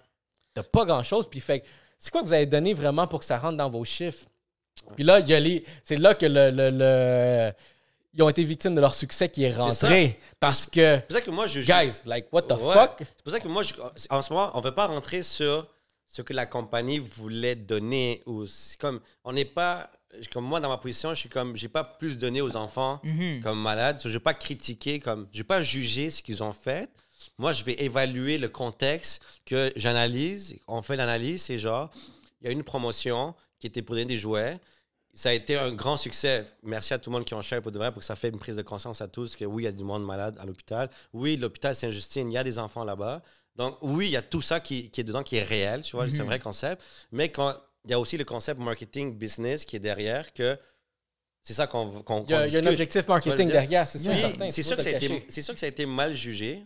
[0.54, 1.28] T'as pas grand-chose.
[1.30, 1.66] Puis fait que
[2.00, 4.26] c'est quoi que vous avez donné vraiment pour que ça rentre dans vos chiffres?
[4.96, 7.52] Puis là, il y a les- c'est là que le, le- le-
[8.14, 10.18] ils ont été victimes de leur succès qui est rentré.
[10.40, 11.60] Parce que, C'est pour ça que moi, je.
[11.62, 12.74] guys, like, what the Ouais.
[12.74, 12.96] fuck?
[13.00, 13.74] C'est pour ça que moi, je-
[14.10, 15.68] en ce moment, on ne veut pas rentrer sur
[16.08, 18.24] ce que la compagnie voulait donner.
[18.26, 19.92] Ou c'est comme, on n'est pas.
[20.34, 23.42] Comme moi, dans ma position, je suis comme, j'ai pas plus donné aux enfants Mhm.
[23.44, 24.00] comme malades.
[24.02, 26.90] Je ne vais pas critiquer, comme, je vais pas juger ce qu'ils ont fait.
[27.38, 30.56] Moi, je vais évaluer le contexte que j'analyse.
[30.68, 31.90] On fait l'analyse, c'est genre,
[32.42, 34.60] il y a une promotion qui était pour donner des jouets.
[35.14, 36.46] Ça a été un grand succès.
[36.64, 38.30] Merci à tout le monde qui ont cher pour de vrai, pour que ça fait
[38.30, 40.46] une prise de conscience à tous que oui, il y a du monde malade à
[40.46, 40.90] l'hôpital.
[41.14, 43.22] Oui, l'hôpital Saint-Justine, il y a des enfants là-bas.
[43.56, 45.96] Donc, oui, il y a tout ça qui, qui est dedans, qui est réel, tu
[45.96, 46.82] vois, c'est un vrai concept.
[47.12, 50.58] Mais quand, il y a aussi le concept marketing business qui est derrière, que
[51.44, 53.88] c'est ça qu'on qu'on Il y a, qu'on il y a un objectif marketing derrière,
[53.88, 54.18] c'est sûr.
[54.18, 56.66] certain, C'est sûr, sûr que ça a été mal jugé.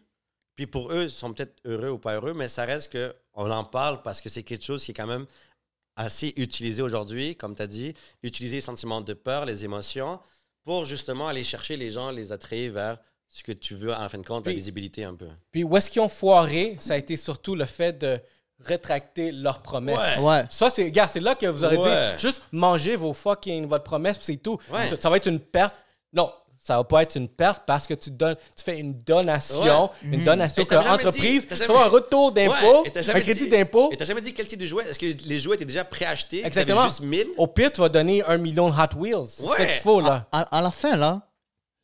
[0.55, 3.49] Puis pour eux, ils sont peut-être heureux ou pas heureux, mais ça reste que on
[3.49, 5.25] en parle parce que c'est quelque chose qui est quand même
[5.95, 7.93] assez utilisé aujourd'hui, comme tu as dit,
[8.23, 10.19] utiliser les sentiments de peur, les émotions,
[10.63, 14.19] pour justement aller chercher les gens, les attirer vers ce que tu veux, en fin
[14.19, 15.27] de compte, la visibilité un peu.
[15.51, 18.19] Puis où est-ce qu'ils ont foiré, ça a été surtout le fait de
[18.59, 20.17] rétracter leurs promesses.
[20.19, 20.23] Ouais.
[20.23, 20.45] Ouais.
[20.49, 22.13] Ça, c'est, gars, c'est là que vous aurez Ouais.
[22.15, 24.57] dit, juste mangez vos fucking, votre promesse, c'est tout.
[24.71, 24.87] Ouais.
[24.87, 25.73] Ça, ça va être une perte.
[26.13, 26.31] Non,
[26.65, 29.89] ça va pas être une perte parce que tu donnes, tu fais une donation, Ouais.
[30.13, 33.03] une donation que t'as jamais l'entreprise, dit- jamais- un retour d'impôt, Ouais, et t'as un
[33.03, 33.89] jamais crédit dit- d'impôt.
[33.91, 36.45] Et t'as jamais dit quel type de jouet Est-ce que les jouets étaient déjà préachetés
[36.45, 36.77] Exactement.
[36.77, 39.25] t'avais juste 1000 Au pire, tu vas donner un million de Hot Wheels.
[39.27, 39.57] C'est Ouais.
[39.57, 40.25] qu'il faut, là.
[40.31, 41.21] À, à la fin, là,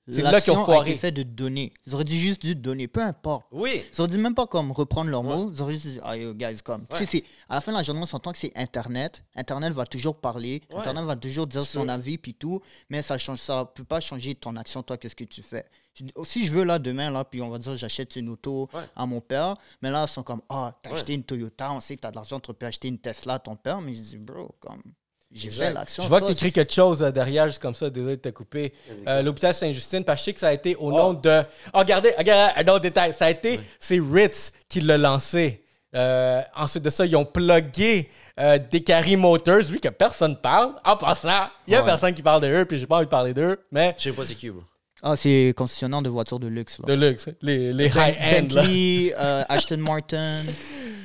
[0.09, 0.95] C'est là qu'ils ont foiré.
[0.95, 1.73] fait de donner.
[1.85, 3.45] Ils auraient dû juste dû donner, peu importe.
[3.51, 3.83] Oui.
[3.93, 5.51] Ils auraient dû même pas comme reprendre leurs mots.
[5.53, 6.85] Ils auraient juste dit, ah, yo, guys, comme.
[6.87, 7.05] Tu sais, Ouais.
[7.11, 9.23] c'est- à la fin de la journée, on s'entend que c'est Internet.
[9.35, 10.61] Internet va toujours parler.
[10.71, 10.79] Ouais.
[10.79, 12.59] Internet va toujours dire son avis, puis tout.
[12.89, 15.65] Mais ça change, ça peut pas changer ton action, toi, qu'est-ce que tu fais.
[15.93, 18.81] Je- Si je veux, là, demain, là, puis on va dire, j'achète une auto Ouais.
[18.95, 19.55] à mon père.
[19.81, 20.95] Mais là, ils sont comme, ah, t'as Ouais.
[20.97, 23.39] acheté une Toyota, on sait que t'as de l'argent, tu peux acheter une Tesla à
[23.39, 23.81] ton père.
[23.81, 24.81] Mais je dis, bro, comme.
[25.31, 26.01] J'ai fait l'action.
[26.03, 28.29] Je vois que tu écris quelque chose euh, derrière, juste comme ça, désolé de te
[28.29, 28.73] couper.
[29.07, 31.43] Euh, L'hôpital Saint-Justine, parce que je sais que ça a été au nom de.
[31.73, 33.13] Oh, regardez, regardez, un autre détail.
[33.13, 35.63] Ça a été, c'est Ritz qui l'a lancé.
[35.95, 40.73] Euh, ensuite de ça, ils ont plugué euh, Descaries Motors, lui que personne parle.
[40.85, 41.85] En passant, il y a Ouais.
[41.85, 44.11] personne qui parle de eux, puis j'ai pas envie de parler d'eux, mais Je sais
[44.11, 44.49] pas c'est qui.
[44.49, 44.63] bro.
[45.01, 46.85] Ah, c'est concessionnaire de voitures de luxe, là.
[46.93, 48.47] de luxe, les, les high-end.
[48.51, 48.61] là.
[48.63, 50.41] Bentley, euh, Ashton Martin.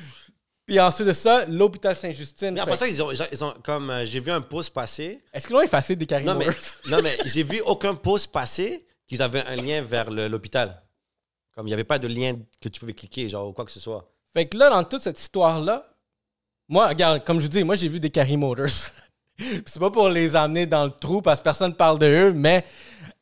[0.65, 2.51] Puis ensuite de ça, l'hôpital Saint-Justine.
[2.51, 5.21] Mais fait- après ça, ils ont, ils ont comme euh, j'ai vu un post passer.
[5.31, 6.47] Est-ce qu'ils l'ont effacé Descaries Non mais,
[6.89, 10.81] non, mais j'ai vu aucun post passer qu'ils avaient un lien vers l'hôpital.
[11.53, 13.71] Comme il n'y avait pas de lien que tu pouvais cliquer, genre, ou quoi que
[13.71, 14.11] ce soit.
[14.33, 15.87] Fait que là, dans toute cette histoire-là,
[16.67, 18.65] moi, regarde, comme je vous dis, moi, j'ai vu des Carry Motors.
[19.65, 22.65] C'est pas pour les amener dans le trou parce que personne parle de eux, mais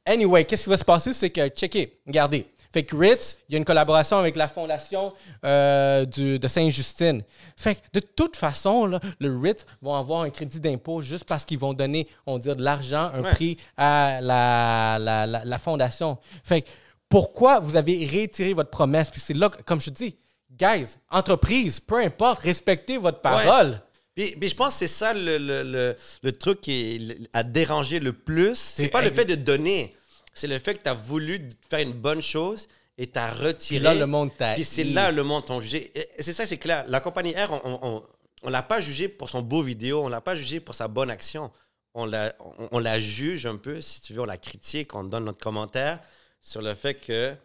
[0.05, 1.13] anyway, qu'est-ce qui va se passer?
[1.13, 2.47] C'est que, checkez, regardez.
[2.73, 5.13] Fait que Ritz, il y a une collaboration avec la fondation
[5.45, 7.21] euh, du- de Saint-Justine.
[7.55, 11.45] Fait que de toute façon, là, le Ritz vont avoir un crédit d'impôt juste parce
[11.45, 13.31] qu'ils vont donner, on dit, de l'argent, un Ouais.
[13.31, 16.17] prix à la, la, la- la fondation.
[16.43, 16.69] Fait que
[17.09, 19.11] pourquoi vous avez réitéré votre promesse?
[19.11, 20.17] Puis c'est là, comme je dis,
[20.51, 23.79] guys, entreprise, peu importe, respectez votre parole.
[24.15, 27.43] Puis, puis je pense que c'est ça le, le, le, le truc qui est- a
[27.43, 28.55] dérangé le plus.
[28.55, 29.95] C'est pas le fait de donner,
[30.33, 32.67] c'est le fait que tu as voulu faire une bonne chose
[32.97, 33.83] et tu as Puis retiré.
[33.83, 35.91] là, le monde t'a Puis c'est là le monde t'ont jugé.
[36.19, 36.85] C'est ça, c'est clair.
[36.87, 38.03] La compagnie R, on,
[38.43, 41.09] on, l'a pas jugé pour son beau vidéo, on l'a pas jugé pour sa bonne
[41.09, 41.51] action.
[41.93, 45.03] On la, on, on la juge un peu, si tu veux, on la critique, on
[45.03, 45.99] donne notre commentaire
[46.41, 47.35] sur le fait que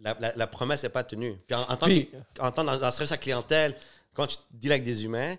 [0.00, 1.36] la, la, la promesse n'est pas tenue.
[1.46, 3.74] Puis en, en tant, Puis- que, en tant dans, dans à clientèle,
[4.14, 5.36] quand tu deals avec des humains,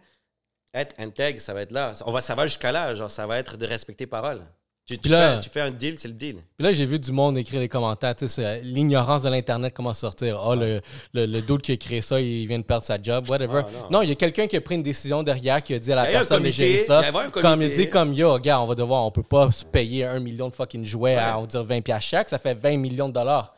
[0.74, 1.94] être intègre, ça va être là.
[2.06, 4.46] On va, ça va jusqu'à là, genre, ça va être de respecter parole.
[4.88, 6.36] Tu, là- fais, tu fais un deal, c'est le deal.
[6.58, 9.74] Puis là, j'ai vu du monde écrire les commentaires, tu sais, sur, l'ignorance de l'Internet,
[9.76, 10.42] comment sortir.
[10.42, 10.80] Oh, le,
[11.14, 13.64] le, le dude qui a créé ça, il vient de perdre sa job, whatever.
[13.66, 14.00] Ah, non.
[14.00, 14.02] non.
[14.02, 16.06] il y a quelqu'un qui a pris une décision derrière, qui a dit à la
[16.06, 17.02] personne de gérer ça.
[17.06, 20.06] il Comme il dit, comme, yo, gars, on va devoir, on peut pas se payer
[20.06, 22.78] un million de fucking jouets à, on va dire, 20 piastres chaque, ça fait 20
[22.78, 23.54] millions de dollars.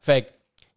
[0.00, 0.28] Fait que,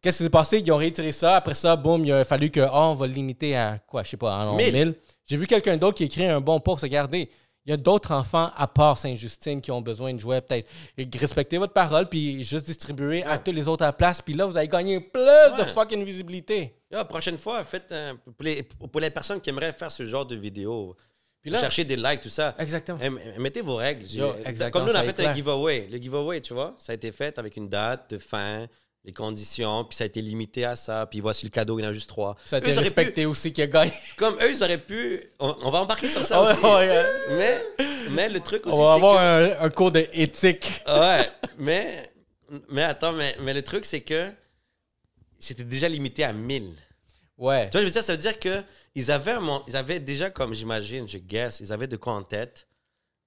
[0.01, 0.59] qu'est-ce qui s'est passé?
[0.65, 1.37] Ils ont retiré ça.
[1.37, 4.09] Après ça, boum, il a fallu que, oh, on va le limiter à quoi, je
[4.09, 4.73] sais pas, en 1000.
[4.73, 4.95] 1000.
[5.25, 6.83] J'ai vu quelqu'un d'autre qui a écrit un bon post.
[6.83, 7.29] Regardez,
[7.67, 10.67] il y a d'autres enfants à part Saint-Justine qui ont besoin de jouets, peut-être.
[11.19, 14.21] Respectez votre parole, puis juste distribuer à tous les autres à la place.
[14.21, 15.65] Puis là, vous allez gagner plus de Ouais.
[15.73, 16.73] fucking visibilité.
[16.89, 20.25] La prochaine fois, faites un- pour, les, pour les personnes qui aimeraient faire ce genre
[20.25, 20.95] de vidéo,
[21.41, 22.55] Puis là- chercher des likes, tout ça.
[22.57, 22.99] Exactement.
[23.01, 24.05] em- mettez vos règles.
[24.07, 25.29] Yo, exactement, Comme nous, on a fait clair.
[25.31, 25.87] un giveaway.
[25.91, 28.65] Le giveaway, tu vois, ça a été fait avec une date de fin,
[29.05, 31.05] les conditions, puis ça a été limité à ça.
[31.05, 32.35] Puis voici le cadeau, il y en a juste trois.
[32.45, 33.91] Ça a été respecté aussi qui a gagné.
[33.91, 35.23] pu- comme eux, ils auraient pu.
[35.39, 36.59] On, on va embarquer sur ça aussi.
[37.31, 37.63] Mais,
[38.11, 40.81] mais le truc aussi, On va avoir que- un, un cours d'éthique.
[40.87, 42.11] Ouais, mais,
[42.69, 44.29] mais attends, mais, mais le truc, c'est que
[45.39, 46.73] c'était déjà limité à 1000.
[47.37, 47.69] Ouais.
[47.69, 48.63] Tu vois, je veux dire, ça veut dire que
[48.95, 52.23] ils avaient, un ils avaient déjà, comme j'imagine, je guess, ils avaient de quoi en
[52.23, 52.67] tête.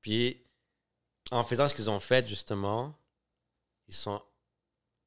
[0.03, 0.43] Puis,
[1.31, 2.93] en faisant ce qu'ils ont fait, justement,
[3.87, 4.21] ils sont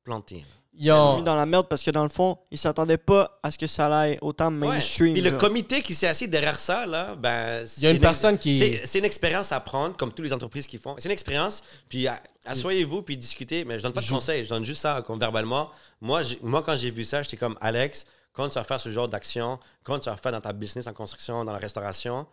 [0.03, 0.45] plantés.
[0.75, 3.39] Ils sont ont- mis dans la merde parce que dans le fond, ils s'attendaient pas
[3.43, 4.69] à ce que ça aille autant Ouais.
[4.69, 5.13] mainstream.
[5.13, 7.63] Puis le comité qui s'est assis derrière ça, là, ben.
[7.77, 10.33] Il y a une c'est personne qui- C'est une expérience à prendre, comme toutes les
[10.33, 10.95] entreprises qui font.
[10.97, 12.07] C'est une expérience, puis
[12.43, 13.65] asseyez-vous, puis discutez.
[13.65, 15.69] Mais je donne pas de conseils, je donne juste ça comme verbalement.
[16.01, 19.07] Moi, moi quand j'ai vu ça, j'étais comme Alex, quand tu vas faire ce genre
[19.07, 22.25] d'action, quand tu vas faire dans ta business en construction, dans la restauration,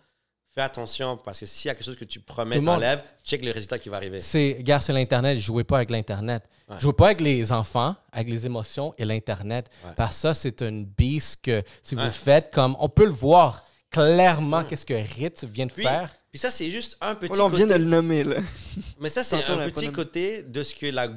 [0.54, 3.52] fais attention parce que s'il y a quelque chose que tu promets, t'enlèves, check le
[3.52, 4.18] résultat qui va arriver.
[4.18, 5.38] C'est, gars, c'est l'Internet.
[5.38, 6.42] Jouez pas avec l'Internet.
[6.68, 6.78] Ouais.
[6.80, 9.70] Jouez pas avec les enfants, avec les émotions et l'Internet.
[9.84, 9.90] Ouais.
[9.96, 13.10] Parce que ça, c'est une beast que si vous le faites, comme on peut le
[13.12, 16.14] voir clairement, qu'est-ce que Ritz vient de Puis, faire.
[16.30, 18.36] puis ça, c'est juste un petit Oh, là, on vient côté- de le nommer, là.
[19.00, 21.08] Mais ça, c'est un petit côté de ce que la,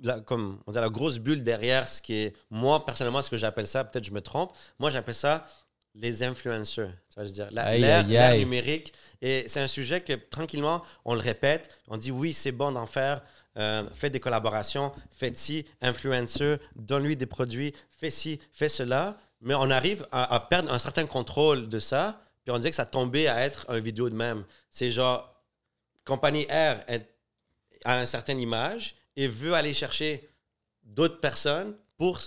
[0.00, 3.36] la- comme on dit, la grosse bulle derrière, ce qui est, moi, personnellement, ce que
[3.38, 5.46] j'appelle ça, peut-être je me trompe, moi, j'appelle ça
[5.94, 6.90] les influencers.
[7.08, 8.04] Tu vois, je veux dire, l'ère
[8.38, 8.92] numérique.
[9.22, 12.86] Et c'est un sujet que, tranquillement, on le répète, on dit oui, c'est bon d'en
[12.86, 13.22] faire.
[13.56, 19.18] euh, faites des collaborations, faites ci, influencer, donne-lui des produits, fais ci, fais cela.
[19.40, 22.76] Mais on arrive à, à perdre un certain contrôle de ça, puis on dirait que
[22.76, 24.44] ça tombait à être un vidéo de même.
[24.70, 25.42] C'est genre,
[26.04, 26.76] compagnie R
[27.84, 30.28] a une certaine image et veut aller chercher
[30.82, 32.20] d'autres personnes pour,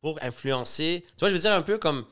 [0.00, 1.04] pour influencer.
[1.06, 2.04] Tu vois, je veux dire un peu comme.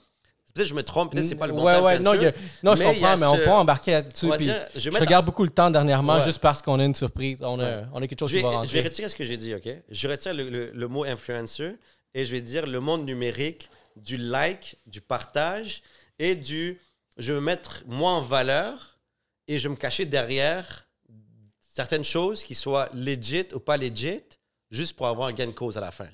[0.56, 2.12] Peut-être que je me trompe, peut-être que c'est pas le bon ouais, terme, ouais, non,
[2.14, 4.28] sûr, y a- non, je comprends, mais on ce- peut embarquer là-dessus.
[4.30, 6.24] puis dire, je je mettre regarde beaucoup le temps dernièrement Ouais.
[6.24, 7.38] juste parce qu'on a une surprise.
[7.42, 7.82] On a, Ouais.
[7.92, 8.68] on a quelque chose Je qui va vais, rentrer.
[8.70, 9.68] je vais retirer ce que j'ai dit, OK?
[9.90, 11.72] Je retire le, le- le mot influencer
[12.14, 15.82] et je vais dire le monde numérique du like, du partage
[16.18, 16.80] et du
[17.18, 18.98] je veux mettre moi en valeur
[19.48, 20.86] et je vais me cacher derrière
[21.60, 24.22] certaines choses qui soient legit ou pas legit
[24.70, 26.08] juste pour avoir un gain de cause à la fin.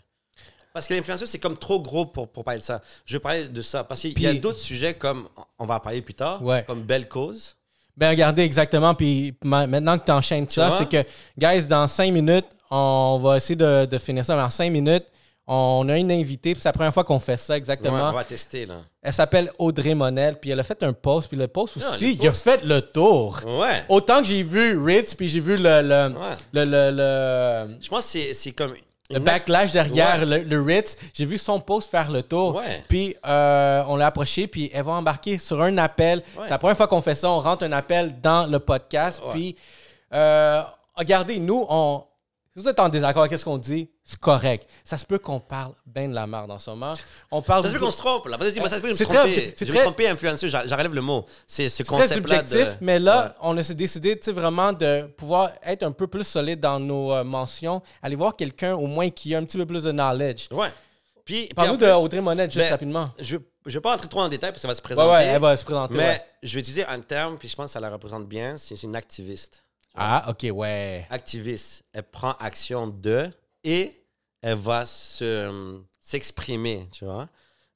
[0.72, 2.80] Parce que l'influenceur, c'est comme trop gros pour, pour parler de ça.
[3.04, 5.80] Je vais parler de ça parce qu'il y a d'autres sujets comme, on va en
[5.80, 6.64] parler plus tard, Ouais.
[6.66, 7.56] comme belle cause.
[7.96, 8.94] Ben, regardez exactement.
[8.94, 11.04] Puis ma- maintenant que tu enchaînes ça, c'est que,
[11.38, 14.34] guys, dans cinq minutes, on va essayer de, de finir ça.
[14.34, 15.04] Mais en cinq minutes,
[15.46, 16.54] on a une invitée.
[16.54, 18.08] Puis c'est la première fois qu'on fait ça Ouais, exactement.
[18.08, 18.76] on va tester, là.
[19.02, 20.36] Elle s'appelle Audrey Monel.
[20.40, 21.28] Puis elle a fait un post.
[21.28, 23.40] Puis le post aussi, il a fait le tour.
[23.44, 23.84] Ouais.
[23.90, 26.36] Autant que j'ai vu Ritz, puis j'ai vu le, le, Ouais.
[26.54, 28.72] le, le, le- Je pense que c'est comme.
[29.12, 30.26] Le backlash derrière Ouais.
[30.26, 30.96] le, le Ritz.
[31.14, 32.56] J'ai vu son post faire le tour.
[32.56, 32.84] Ouais.
[32.88, 36.18] Puis euh, on l'a approché, puis elle va embarquer sur un appel.
[36.36, 36.44] Ouais.
[36.44, 37.30] C'est la première fois qu'on fait ça.
[37.30, 39.22] On rentre un appel dans le podcast.
[39.30, 39.56] Puis
[40.12, 40.62] euh,
[40.94, 42.02] regardez, nous, on.
[42.54, 44.68] Si vous êtes en désaccord avec ce qu'on dit, c'est correct.
[44.84, 46.92] Ça se peut qu'on parle bien de la merde en ce moment.
[47.30, 48.36] On parle Ça se peut qu'on se trompe, là.
[48.36, 49.52] Vas-y, ça se peut C'est me très trompe.
[49.56, 51.24] c'est très- tromper influenceur, j'a- j'enlève le mot.
[51.46, 52.84] C'est ce C'est concept-là subjectif, de...
[52.84, 53.30] mais là, Ouais.
[53.40, 57.80] on a décidé vraiment de pouvoir être un peu plus solide dans nos euh, mentions.
[58.02, 60.48] Aller voir quelqu'un au moins qui a un petit peu plus de knowledge.
[60.50, 60.68] Ouais.
[61.24, 63.08] Puis, Parle-nous en de plus, Audrey Monette juste ben, rapidement.
[63.18, 65.08] Je ne vais pas entrer trop en détail parce que ça va se présenter.
[65.10, 65.96] ouais, elle va se présenter.
[65.96, 66.24] mais ouais.
[66.42, 68.58] je vais utiliser un terme, puis je pense que ça la représente bien.
[68.58, 69.64] C'est c'est une activiste.
[69.94, 71.06] Ah, ok, ouais.
[71.10, 71.82] Activiste.
[71.92, 73.28] Elle prend action de
[73.64, 73.92] et
[74.40, 77.28] elle va se, euh, s'exprimer, tu vois.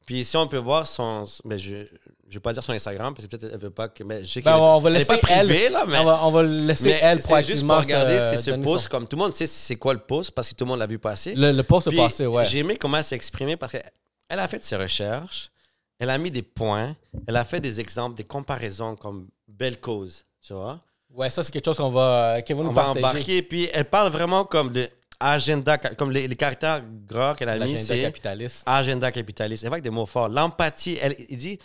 [0.06, 1.24] Puis si on peut voir son...
[1.44, 1.82] Ben, je ne
[2.30, 4.04] vais pas dire son Instagram, parce que peut-être elle veut pas que...
[4.04, 5.72] Mais je sais Ben, on va elle laisser pas privée, elle.
[5.72, 5.98] là, mais...
[5.98, 8.84] On, va, on va laisser Mais elle c'est juste pour proactivement regarder, c'est ce post,
[8.84, 10.78] son- comme tout le monde sait c'est quoi le post parce que tout le monde
[10.78, 11.34] l'a vu passer.
[11.34, 12.44] Le, le post est passé, ouais.
[12.44, 15.50] J'ai aimé comment elle s'est exprimée parce qu'elle a fait ses recherches,
[15.98, 16.94] elle a mis des points,
[17.26, 20.78] elle a fait des exemples, des comparaisons comme belle cause, tu vois.
[21.16, 23.86] Ouais, ça, c'est quelque chose qu'on va, qu'elle va nous On va embarquer, puis elle
[23.86, 24.86] parle vraiment comme de
[25.18, 28.62] agenda, comme les, les caractères gras qu'elle a mis, L'agenda c'est capitaliste.
[28.66, 29.64] agenda capitaliste.
[29.64, 30.28] Elle va avec des mots forts.
[30.28, 31.58] L'empathie, elle, il dit,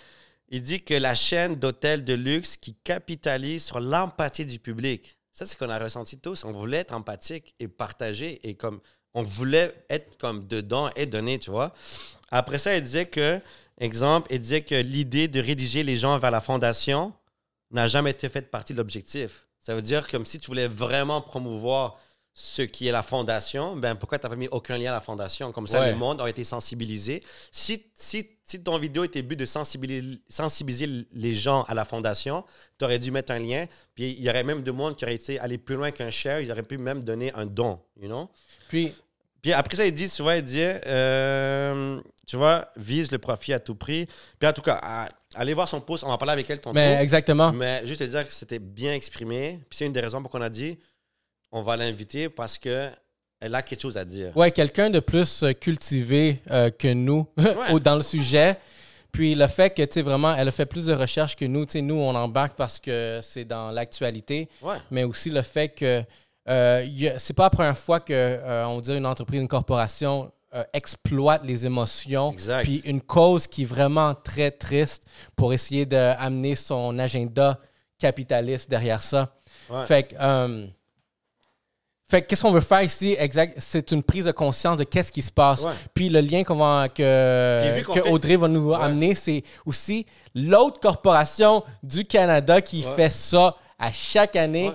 [0.47, 5.17] il dit que la chaîne d'hôtels de luxe qui capitalise sur l'empathie du public.
[5.33, 6.45] Ça, c'est ce qu'on a ressenti tous.
[6.45, 8.79] On voulait être empathique et partager et comme
[9.13, 11.73] on voulait être comme dedans et donner, tu vois.
[12.29, 13.41] Après ça, il disait que,
[13.77, 17.13] exemple, il disait que l'idée de rédiger les gens vers la fondation
[17.71, 19.47] n'a jamais été faite partie de l'objectif.
[19.61, 21.97] Ça veut dire comme si tu voulais vraiment promouvoir
[22.33, 25.01] ce qui est la fondation, ben pourquoi tu n'as pas mis aucun lien à la
[25.01, 25.51] fondation?
[25.51, 25.91] Comme ça, Ouais.
[25.91, 27.21] le monde a été sensibilisé.
[27.51, 32.45] Si, si, si ton vidéo était but de sensibiliser, sensibiliser les gens à la fondation,
[32.79, 33.65] tu aurais dû mettre un lien.
[33.95, 36.39] Puis il y aurait même de monde qui aurait été allé plus loin qu'un share.
[36.39, 38.29] Ils auraient pu même donner un don, you know?
[38.69, 38.93] Puis,
[39.41, 43.59] Puis après ça, il dit, souvent, il dit, euh, tu vois, vise le profit à
[43.59, 44.07] tout prix.
[44.39, 46.59] Puis en tout cas, à- allez voir son post, on va en parler avec elle
[46.61, 46.73] tantôt.
[46.75, 47.51] mais exactement.
[47.51, 49.59] Mais juste te dire que c'était bien exprimé.
[49.69, 50.77] Puis c'est une des raisons pour qu'on a dit,
[51.51, 52.89] on va l'inviter parce que
[53.39, 54.35] elle a quelque chose à dire.
[54.37, 57.79] Ouais, quelqu'un de plus euh, cultivé euh, que nous Ouais.
[57.79, 58.57] dans le sujet.
[59.11, 61.65] Puis le fait que, tu sais, vraiment, elle a fait plus de recherches que nous.
[61.65, 64.47] Tu sais, nous, on embarque parce que c'est dans l'actualité.
[64.61, 64.77] Ouais.
[64.91, 66.03] mais aussi le fait que
[66.49, 66.85] euh,
[67.17, 71.41] c'est pas la première fois que euh, on dit une entreprise, une corporation euh, exploite
[71.45, 72.63] les émotions, Exact.
[72.63, 75.03] puis une cause qui est vraiment très triste
[75.35, 77.57] pour essayer d'amener son agenda
[77.97, 79.33] capitaliste derrière ça.
[79.69, 79.85] Ouais.
[79.85, 80.67] Fait que, euh,
[82.09, 83.55] fait que qu'est-ce qu'on veut faire ici exact?
[83.61, 85.63] C'est une prise de conscience de qu'est-ce qui se passe.
[85.63, 85.71] Ouais.
[85.93, 88.75] Puis le lien qu'on va que, que fait- Audrey va nous Ouais.
[88.81, 94.73] amener, c'est aussi l'autre corporation du Canada qui fait ça à chaque année.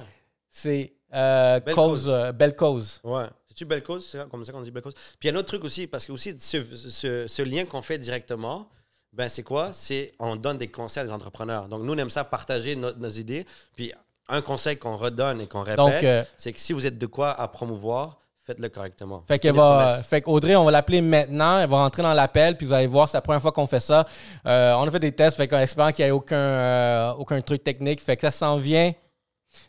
[0.51, 2.09] C'est euh, Belle cause, cause.
[2.09, 3.01] euh, belle cause.
[3.05, 3.25] Ouais.
[3.57, 4.07] C'est-tu belle cause?
[4.13, 4.93] C'est comme ça qu'on dit belle cause.
[4.93, 7.65] Puis il y a un autre truc aussi, parce que aussi, ce, ce- ce lien
[7.65, 8.69] qu'on fait directement,
[9.15, 9.71] ben c'est quoi?
[9.73, 11.67] C'est on donne des conseils à des entrepreneurs.
[11.67, 13.47] Donc nous, on aime ça partager no- nos idées.
[13.75, 13.95] Puis
[14.29, 17.31] un conseil qu'on redonne et qu'on répète, euh, c'est que si vous êtes de quoi
[17.31, 19.25] à promouvoir, faites-le correctement.
[19.27, 21.59] fait qu'elle va, fait qu'Audrey, on va l'appeler maintenant.
[21.59, 23.81] Elle va rentrer dans l'appel, puis vous allez voir, c'est la première fois qu'on fait
[23.81, 24.07] ça.
[24.47, 27.41] Euh, on a fait des tests, fait qu'on espère qu'il n'y ait aucun, euh, aucun
[27.41, 28.03] truc technique.
[28.03, 28.93] Fait que ça s'en vient.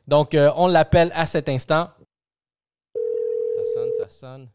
[0.05, 1.89] Donc, on l'appelle à cet instant.
[4.07, 4.49] Ça sonne.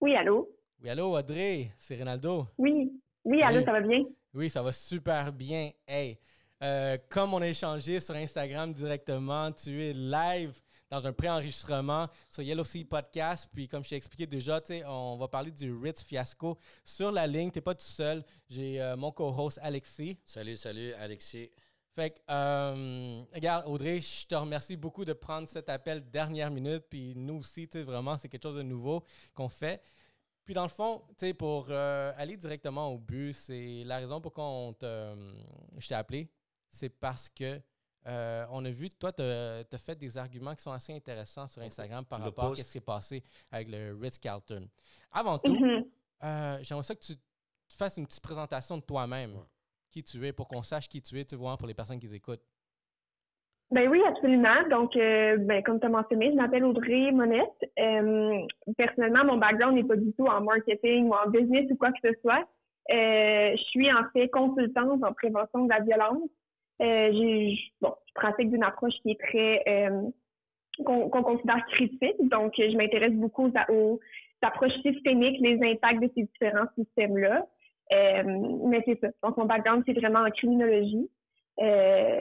[0.00, 0.48] Oui, allô?
[0.82, 2.46] Oui, allô, Audrey, c'est Ronaldo.
[2.56, 2.90] Oui.
[3.24, 3.56] Oui, Salut.
[3.58, 4.02] allô, ça va bien?
[4.32, 5.70] Oui, ça va super bien.
[5.86, 6.18] Hey,
[6.62, 10.58] euh, comme on a échangé sur Instagram directement, tu es live
[10.90, 13.48] dans un pré-enregistrement sur Yellow Sea Podcast.
[13.52, 16.58] Puis, comme je t'ai expliqué déjà, tu sais, on va parler du Ritz fiasco.
[16.84, 18.24] Sur la ligne, tu n'es pas tout seul.
[18.48, 20.18] J'ai euh, mon co-host Alexis.
[20.24, 21.50] Salut, salut, Alexis.
[21.94, 26.84] Fait que, euh, regarde, Audrey, je te remercie beaucoup de prendre cet appel dernière minute.
[26.90, 29.04] Puis nous aussi, tu sais, vraiment, c'est quelque chose de nouveau
[29.34, 29.80] qu'on fait.
[30.44, 34.20] Puis dans le fond, tu sais, pour euh, aller directement au but, c'est la raison
[34.20, 35.34] pour laquelle on te, euh,
[35.78, 36.28] je t'ai appelé.
[36.70, 37.60] C'est parce que
[38.06, 41.62] euh, on a vu, toi, tu as fait des arguments qui sont assez intéressants sur
[41.62, 44.68] Instagram par Le rapport à ce qui s'est passé avec le Ritz-Carlton.
[45.12, 45.84] Avant tout, Mhm.
[46.24, 47.14] euh, j'aimerais ça que tu
[47.66, 49.36] tu fasses une petite présentation de toi-même.
[49.36, 49.42] Ouais.
[49.94, 52.12] Qui tu es, pour qu'on sache qui tu es, tu vois, pour les personnes qui
[52.12, 52.42] écoutent.
[53.70, 54.68] Ben oui, absolument.
[54.68, 57.70] Donc, euh, ben, comme tu as mentionné, je m'appelle Audrey Monette.
[57.78, 58.40] Euh,
[58.76, 62.08] personnellement, mon background n'est pas du tout en marketing ou en business ou quoi que
[62.10, 62.40] ce soit.
[62.90, 66.28] Euh, je suis en fait consultante en prévention de la violence.
[66.80, 69.88] J'ai, je pratique d'une approche qui est très
[70.84, 72.16] qu'on, considère critique.
[72.18, 74.00] Donc, je m'intéresse beaucoup aux
[74.42, 77.46] approches systémiques, les impacts de ces différents systèmes-là.
[77.92, 78.22] Euh,
[78.68, 79.08] mais c'est ça.
[79.22, 81.08] Donc, mon background, c'est vraiment en criminologie.
[81.60, 82.20] Euh,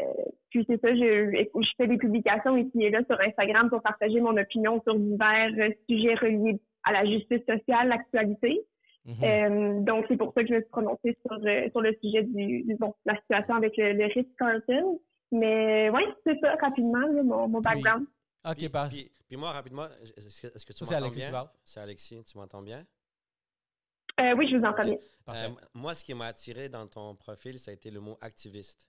[0.52, 4.20] puis c'est ça, je, je fais des publications ici et là sur Instagram pour partager
[4.22, 5.50] mon opinion sur divers
[5.90, 8.62] sujets reliés à la justice sociale, l'actualité.
[9.06, 9.24] Mhm.
[9.24, 11.36] Euh, donc c'est pour ça que je me suis prononcée sur,
[11.72, 15.00] sur le sujet du, du- bon, la situation avec le, le risque Carlton.
[15.32, 18.06] Mais oui, c'est ça rapidement là, mon, mon background.
[18.46, 18.96] ok, Puis, parfait.
[18.96, 21.32] puis- puis moi, rapidement, est-ce que, est-ce que tu m'entends bien?
[21.64, 22.84] C'est Alexis, tu m'entends bien?
[24.20, 24.98] Euh, oui, je vous entends bien.
[25.30, 28.88] Euh, moi, ce qui m'a attiré dans ton profil, ça a été le mot activiste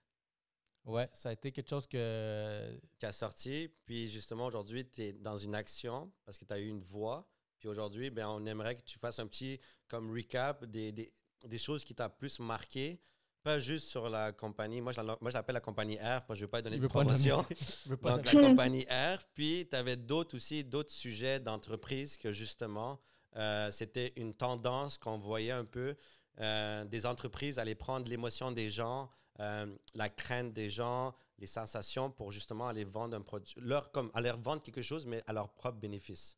[0.85, 2.79] ouais, ça a été quelque chose que.
[2.99, 3.69] qui a sorti.
[3.85, 7.27] Puis justement, aujourd'hui, tu es dans une action parce que tu as eu une voix.
[7.59, 11.11] Puis aujourd'hui, ben, on aimerait que tu fasses un petit comme recap des, des,
[11.43, 13.01] des choses qui t'ont plus marqué.
[13.43, 14.81] Pas juste sur la compagnie.
[14.81, 16.79] Moi, je moi, je l'appelle la compagnie R parce que je ne veux pas donner
[16.79, 17.45] de promotion.
[18.01, 19.19] Donc, la compagnie R.
[19.35, 22.99] Puis, tu avais d'autres aussi, d'autres sujets d'entreprise que justement,
[23.37, 25.95] euh, c'était une tendance qu'on voyait un peu
[26.41, 32.09] euh, des entreprises aller prendre l'émotion des gens, euh, la crainte des gens, les sensations
[32.09, 35.49] pour justement aller vendre un produit, leur, comme, aller vendre quelque chose, mais à leur
[35.49, 36.37] propre bénéfice.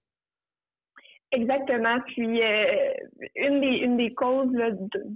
[1.32, 2.00] Exactement.
[2.08, 2.94] Puis euh,
[3.36, 4.70] une des une des causes là,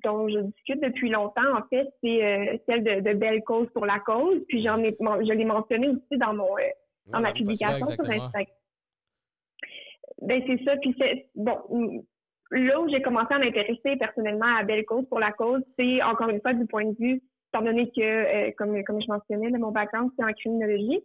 [0.04, 3.86] dont je discute depuis longtemps, en fait, c'est euh, celle de, de belle cause pour
[3.86, 4.42] la cause.
[4.50, 6.64] Puis j'en ai je l'ai mentionné aussi dans mon euh,
[7.08, 8.10] dans Ouais, ma publication sur.
[8.10, 8.46] Instagram.
[10.22, 10.76] Ben c'est ça.
[10.78, 12.04] Puis c'est bon.
[12.52, 16.30] Là où j'ai commencé à m'intéresser personnellement à belle cause pour la cause, c'est encore
[16.30, 17.22] une fois du point de vue,
[17.54, 21.02] étant donné que, euh, comme comme je mentionnais, là, mon background c'est en criminologie.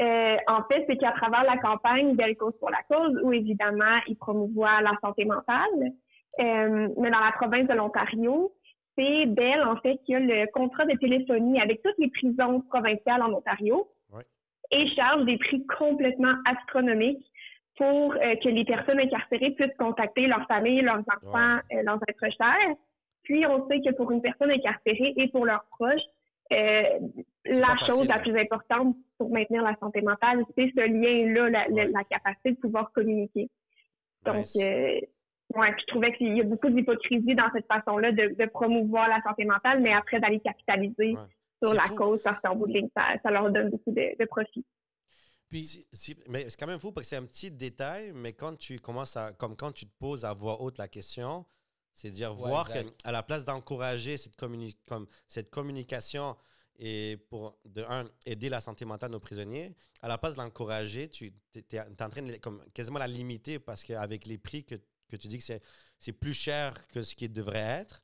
[0.00, 3.98] Euh, en fait, c'est qu'à travers la campagne Belle cause pour la cause, où évidemment,
[4.06, 5.92] ils promouvoient la santé mentale,
[6.38, 8.52] euh, mais dans la province de l'Ontario,
[8.96, 13.22] c'est Bell, en fait, qui a le contrat de téléphonie avec toutes les prisons provinciales
[13.22, 14.24] en Ontario Ouais.
[14.70, 17.24] et charge des prix complètement astronomiques
[17.80, 22.30] pour euh, que les personnes incarcérées puissent contacter leurs familles, leurs enfants, euh, leurs êtres
[22.36, 22.74] chers.
[23.22, 26.06] Puis, on sait que pour une personne incarcérée et pour leurs proches,
[26.52, 26.82] euh,
[27.46, 28.18] la chose facile, la hein.
[28.18, 31.90] plus importante pour maintenir la santé mentale, c'est ce lien-là, la, la- Ouais.
[31.92, 33.48] la capacité de pouvoir communiquer.
[34.26, 34.56] Donc, Nice.
[34.56, 39.22] ouais, je trouvais qu'il y a beaucoup d'hypocrisie dans cette façon-là de, de promouvoir la
[39.22, 41.28] santé mentale, mais après d'aller capitaliser Ouais.
[41.68, 41.94] sur la fou.
[41.96, 44.64] cause parce qu'en bout de ligne, ça, ça leur donne beaucoup de, de profit.
[45.50, 45.84] Puis,
[46.28, 49.16] mais c'est quand même fou parce que c'est un petit détail, mais quand tu commences
[49.16, 51.44] à, comme quand tu te poses à voix haute la question,
[51.92, 56.36] c'est dire Ouais, voir qu'à la place d'encourager cette, communi- comme, cette communication
[56.78, 60.40] et pour, de un, aider la santé mentale de nos prisonniers, à la place de
[60.40, 64.76] l'encourager, tu es, en train de comme, quasiment la limiter parce qu'avec les prix que,
[65.08, 65.60] que tu dis que c'est
[65.98, 68.02] c'est plus cher que ce qui devrait être,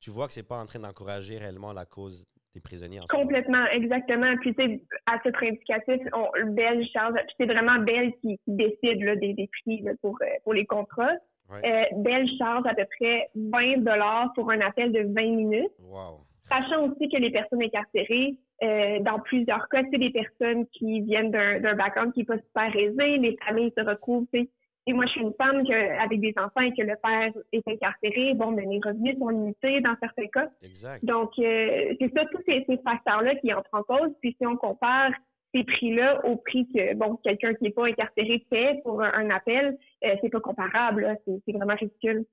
[0.00, 3.04] tu vois que c'est pas en train d'encourager réellement la cause en moment.
[3.08, 4.36] Complètement, exactement.
[4.40, 8.52] Puis, tu sais, à titre indicatif, on, Bell charge, puis c'est vraiment Bell qui, qui
[8.52, 11.14] décide là, des, des prix là, pour, euh, pour les contrats.
[11.50, 11.60] Ouais.
[11.64, 15.72] Euh, Bell charge à peu près 20 dollars pour un appel de 20 minutes.
[15.82, 16.20] Wow.
[16.42, 21.30] Sachant aussi que les personnes incarcérées, euh, dans plusieurs cas, c'est des personnes qui viennent
[21.30, 24.50] d'un d'un background qui n'est pas super aisé, les familles se retrouvent, tu sais.
[24.88, 27.68] Et moi, je suis une femme que, avec des enfants et que le père est
[27.68, 28.32] incarcéré.
[28.32, 30.48] Bon, mais les revenus sont limités dans certains cas.
[30.62, 31.04] Exact.
[31.04, 34.10] Donc, euh, c'est ça, tous ces, ces facteurs-là qui entrent en cause.
[34.22, 35.10] Puis si on compare
[35.54, 39.28] ces prix-là au prix que, bon, quelqu'un qui n'est pas incarcéré paie pour un, un
[39.28, 41.18] appel, euh, c'est pas comparable.
[41.26, 42.24] c'est vraiment ridicule.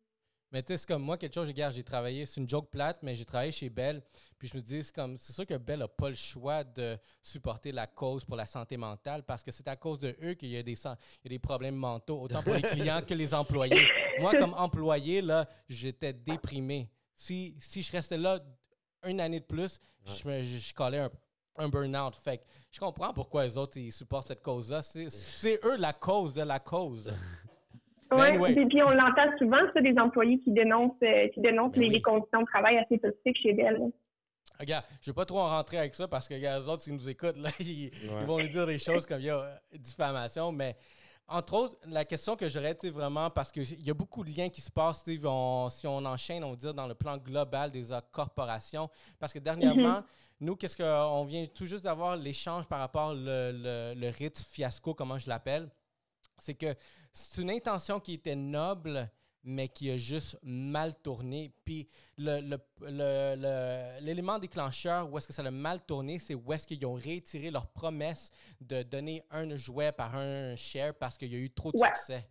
[0.56, 3.04] Mais tu sais, c'est comme moi, quelque chose, regarde, j'ai travaillé, c'est une joke plate,
[3.04, 4.02] mais j'ai travaillé chez Bell.
[4.38, 6.98] Puis je me dis, c'est comme, c'est sûr que Bell n'a pas le choix de
[7.22, 10.48] supporter la cause pour la santé mentale parce que c'est à cause de eux qu'il
[10.48, 13.34] y a des, il y a des problèmes mentaux, autant pour les clients que les
[13.34, 13.86] employés.
[14.22, 16.90] Moi, comme employé, là, j'étais déprimé.
[17.18, 18.40] Si, si je restais là
[19.04, 21.12] une année de plus, je, me, je, je collais un,
[21.58, 22.16] un burn-out.
[22.16, 24.82] Fait que je comprends pourquoi les autres, ils supportent cette cause-là.
[24.84, 27.12] C'est, c'est eux la cause de la cause.
[28.12, 28.54] Ouais, anyway.
[28.54, 31.88] puis, puis on l'entend souvent, ça, des employés qui dénoncent, euh, qui dénoncent Ben les,
[31.88, 31.94] oui.
[31.94, 33.80] les conditions de travail assez toxiques chez Bell.
[34.60, 36.94] Regarde, je vais pas trop en rentrer avec ça parce que regarde, les autres, s'ils
[36.94, 39.56] nous écoutent, là, ils, ils vont nous dire des choses comme il y a euh,
[39.74, 40.52] diffamation.
[40.52, 40.76] Mais
[41.28, 44.30] entre autres, la question que j'aurais, tu sais, vraiment, parce qu'il y a beaucoup de
[44.30, 47.72] liens qui se passent, on- si on enchaîne, on va dire, dans le plan global
[47.72, 48.88] des corporations.
[49.20, 50.04] Parce que dernièrement,
[50.40, 54.38] nous, qu'est-ce qu'on vient tout juste d'avoir l'échange par rapport au le, le, le rite
[54.38, 55.70] fiasco, comment je l'appelle.
[56.38, 56.76] C'est que
[57.14, 59.10] c'est une intention qui était noble,
[59.44, 61.54] mais qui a juste mal tourné.
[61.64, 66.34] Puis le- le- le- le- l'élément déclencheur où est-ce que ça a mal tourné, c'est
[66.36, 71.18] où est-ce qu'ils ont rétiré leur promesse de donner un jouet par un share parce
[71.18, 71.88] qu'il y a eu trop de Ouais.
[71.96, 72.28] succès.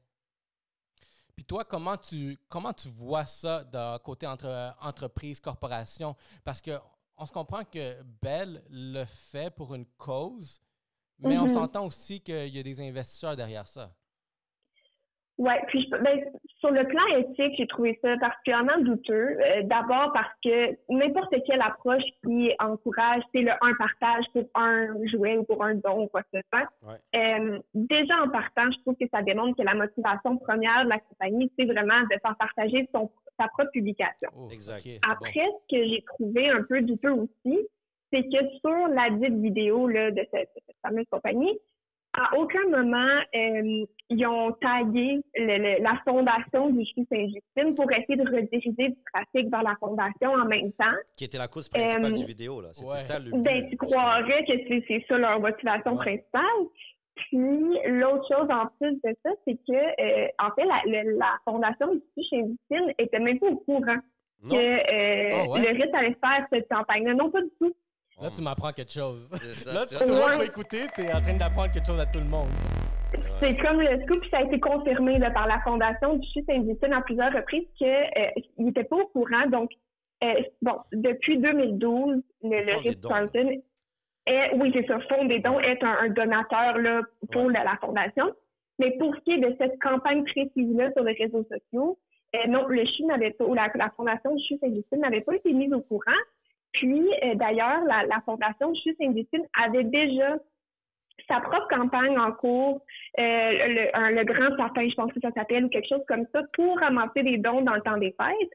[1.36, 6.14] Puis toi, comment tu, comment tu vois ça d'un côté entre entreprise, corporation?
[6.44, 6.78] Parce que
[7.16, 10.60] on se comprend que Bell le fait pour une cause,
[11.20, 11.48] mais on Mhm.
[11.48, 13.90] s'entend aussi qu'il y a des investisseurs derrière ça.
[15.36, 16.24] Ouais, puis je- ben,
[16.60, 19.36] sur le plan éthique, j'ai trouvé ça particulièrement douteux.
[19.40, 24.94] Euh, D'abord parce que n'importe quelle approche qui encourage, c'est le un partage pour un
[25.08, 26.68] jouet ou pour un don ou quoi que ce soit.
[26.88, 27.00] Ouais.
[27.20, 31.00] Euh, déjà en partant, je trouve que ça démontre que la motivation première de la
[31.00, 34.30] compagnie, c'est vraiment de faire partager son, sa propre publication.
[34.36, 34.86] Oh, Exact.
[35.02, 35.58] Après, bon.
[35.68, 37.58] ce que j'ai trouvé un peu douteux aussi,
[38.14, 41.58] c'est que sur la dite vidéo là, de cette, de cette fameuse compagnie,
[42.16, 47.90] à aucun moment, euh, ils ont tagué le- le- la fondation du CHU Saint-Justine pour
[47.90, 50.94] essayer de rediriger du trafic vers la fondation en même temps.
[51.16, 52.68] Qui était la cause principale Euh, du vidéo, là.
[52.72, 52.98] C'était ouais.
[52.98, 54.52] ça le Ben, tu croirais que
[54.86, 56.04] c'est ça leur motivation Ouais.
[56.04, 56.66] principale.
[57.16, 61.32] Puis, l'autre chose en plus de ça, c'est que, euh, en fait, la, le- la
[61.44, 63.98] fondation du CHU Saint-Justine était même pas au courant
[64.42, 64.50] Non.
[64.50, 65.62] que euh, Ah ouais?
[65.62, 67.14] le RIT allait faire cette campagne-là.
[67.14, 67.74] Non, pas du tout.
[68.22, 69.28] Là, tu m'apprends quelque chose.
[69.54, 70.38] Ça, Là, tu tout vois, le monde Ouais.
[70.38, 72.48] va écouter, tu es en train d'apprendre quelque chose à tout le monde.
[73.40, 76.44] C'est comme le scoop, puis ça a été confirmé là, par la fondation du CHU
[76.48, 77.94] Saint-Justine à plusieurs reprises qu'il
[78.58, 79.46] n'était pas au courant.
[79.50, 79.70] Donc,
[80.22, 83.60] euh, bon, depuis 2012, le, le Carlton
[84.26, 87.52] est, oui, c'est ça, Fonds des dons est un, un donateur là, pour Ouais.
[87.52, 88.32] la, la fondation.
[88.78, 91.98] Mais pour ce qui est de cette campagne précise-là sur les réseaux sociaux,
[92.34, 95.34] euh, non, le CHU n'avait pas, ou la, la fondation du CHU Saint-Justine n'avait pas
[95.36, 96.12] été mise au courant.
[96.74, 100.36] Puis, euh, d'ailleurs, la, la fondation CHU Saint-Justine avait déjà
[101.28, 102.82] sa propre campagne en cours,
[103.18, 106.26] euh, le, un- le grand sapin, je pense que ça s'appelle, ou quelque chose comme
[106.32, 108.50] ça, pour ramasser des dons dans le temps des fêtes.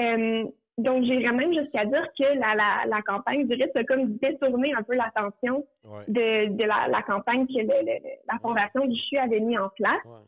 [0.00, 0.44] Euh,
[0.78, 4.72] donc, j'irais même jusqu'à dire que la, la, la campagne du RIT a comme détourné
[4.74, 6.04] un peu l'attention Ouais.
[6.08, 9.58] de, de la, la campagne que le- le- le- la Fondation du CHU avait mis
[9.58, 10.02] en place.
[10.04, 10.24] Ouais.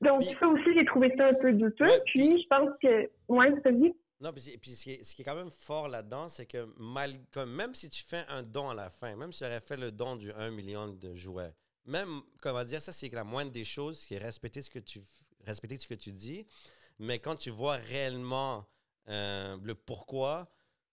[0.00, 1.84] Donc, Puis- ça aussi, j'ai trouvé ça un peu douteux.
[1.84, 3.94] Ouais, puis, je pense que, ouais, ça dit.
[4.20, 6.68] Non, puis, puis ce, qui est, ce qui est quand même fort là-dedans, c'est que
[6.76, 9.60] mal, comme, même si tu fais un don à la fin, même si tu aurais
[9.60, 11.54] fait le don du 1 million de jouets,
[11.84, 15.00] même, comment dire, ça, c'est la moindre des choses, qui est respecter ce que tu,
[15.44, 16.46] respecter ce que tu dis.
[16.98, 18.66] Mais quand tu vois réellement
[19.08, 20.48] euh, le pourquoi,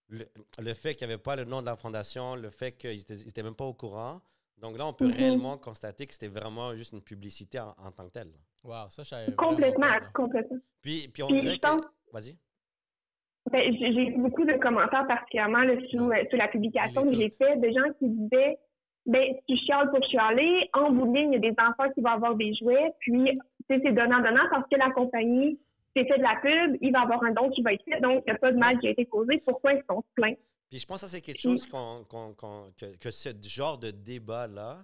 [0.08, 0.28] le,
[0.60, 3.42] le fait qu'il n'y avait pas le nom de la fondation, le fait qu'ils n'étaient
[3.44, 4.22] même pas au courant,
[4.58, 5.14] donc là, on peut Mhm.
[5.14, 8.32] réellement constater que c'était vraiment juste une publicité en, en tant que telle.
[8.64, 10.60] Wow, ça, je savais Complètement, complètement.
[10.82, 11.68] Puis, puis on Puis, dirait que...
[12.14, 12.38] Vas-y.
[13.52, 17.30] Ben, j'ai eu beaucoup de commentaires, particulièrement là, sous, euh, sous la publication que j'ai
[17.30, 18.58] faite, de gens qui disaient
[19.06, 22.02] ben, tu chiales pour chialer, en bout de ligne, il y a des enfants qui
[22.02, 23.38] vont avoir des jouets, puis tu
[23.70, 25.60] sais, c'est donnant-donnant parce que la compagnie
[25.96, 28.24] s'est fait de la pub, il va avoir un don qui va être fait, donc
[28.26, 29.38] il n'y a pas de mal qui a été causé.
[29.46, 30.34] Pourquoi ils sont plaints?
[30.72, 32.04] Puis je pense que ça, c'est quelque chose qu'on-
[32.76, 34.84] que, que ce genre de débat-là,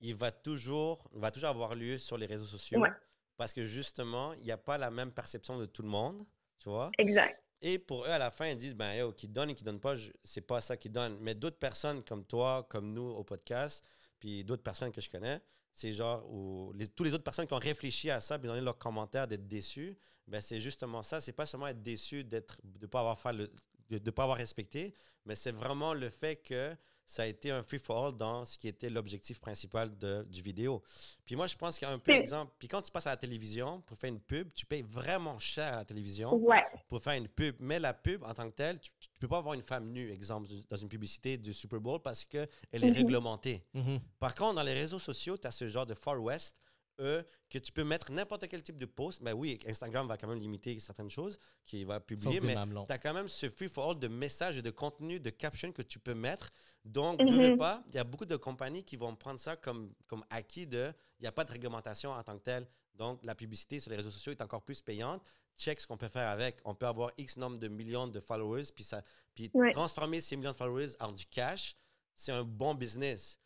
[0.00, 2.78] il va toujours, va toujours avoir lieu sur les réseaux sociaux.
[2.80, 2.90] Ouais.
[3.38, 6.24] Parce que justement, il n'y a pas la même perception de tout le monde,
[6.62, 6.90] tu vois?
[6.98, 7.42] Exact.
[7.60, 9.80] Et pour eux, à la fin, ils disent, ben, yo, qui donne et qui donne
[9.80, 11.18] pas, c'est pas ça qui donne.
[11.20, 13.84] Mais d'autres personnes comme toi, comme nous au podcast,
[14.20, 15.40] puis d'autres personnes que je connais,
[15.74, 18.78] c'est genre, où tous les autres personnes qui ont réfléchi à ça, puis donné leurs
[18.78, 19.96] commentaires d'être déçus,
[20.26, 21.20] ben, c'est justement ça.
[21.20, 23.50] C'est pas seulement être déçu d'être, de pas le,
[23.90, 24.94] de pas avoir respecté,
[25.24, 26.76] mais c'est vraiment le fait que
[27.10, 30.82] ça a été un free-for-all dans ce qui était l'objectif principal de, du vidéo.
[31.24, 32.52] Puis moi, je pense qu'il y a un peu exemple.
[32.58, 35.72] Puis quand tu passes à la télévision pour faire une pub, tu payes vraiment cher
[35.72, 36.62] à la télévision Ouais.
[36.86, 37.56] pour faire une pub.
[37.60, 40.12] Mais la pub, en tant que telle, tu ne peux pas avoir une femme nue,
[40.12, 42.92] exemple, dans une publicité du Super Bowl parce qu'elle est Mhm.
[42.96, 43.64] réglementée.
[43.72, 44.00] Mhm.
[44.18, 46.56] Par contre, dans les réseaux sociaux, tu as ce genre de Far West,
[46.98, 49.20] que tu peux mettre n'importe quel type de post.
[49.20, 52.54] Mais oui, Instagram va quand même limiter certaines choses qu'il va publier, mais
[52.86, 55.98] tu as quand même ce free-for-all de messages et de contenu, de captions que tu
[55.98, 56.50] peux mettre.
[56.84, 59.92] Donc, veux, veux pas, il y a beaucoup de compagnies qui vont prendre ça comme,
[60.06, 62.66] comme acquis de il n'y a pas de réglementation en tant que telle.
[62.94, 65.22] Donc, la publicité sur les réseaux sociaux est encore plus payante.
[65.56, 66.58] Check ce qu'on peut faire avec.
[66.64, 69.02] On peut avoir X nombre de millions de followers, puis, ça,
[69.34, 69.72] puis Ouais.
[69.72, 71.76] transformer ces millions de followers en du cash,
[72.14, 73.38] c'est un bon business.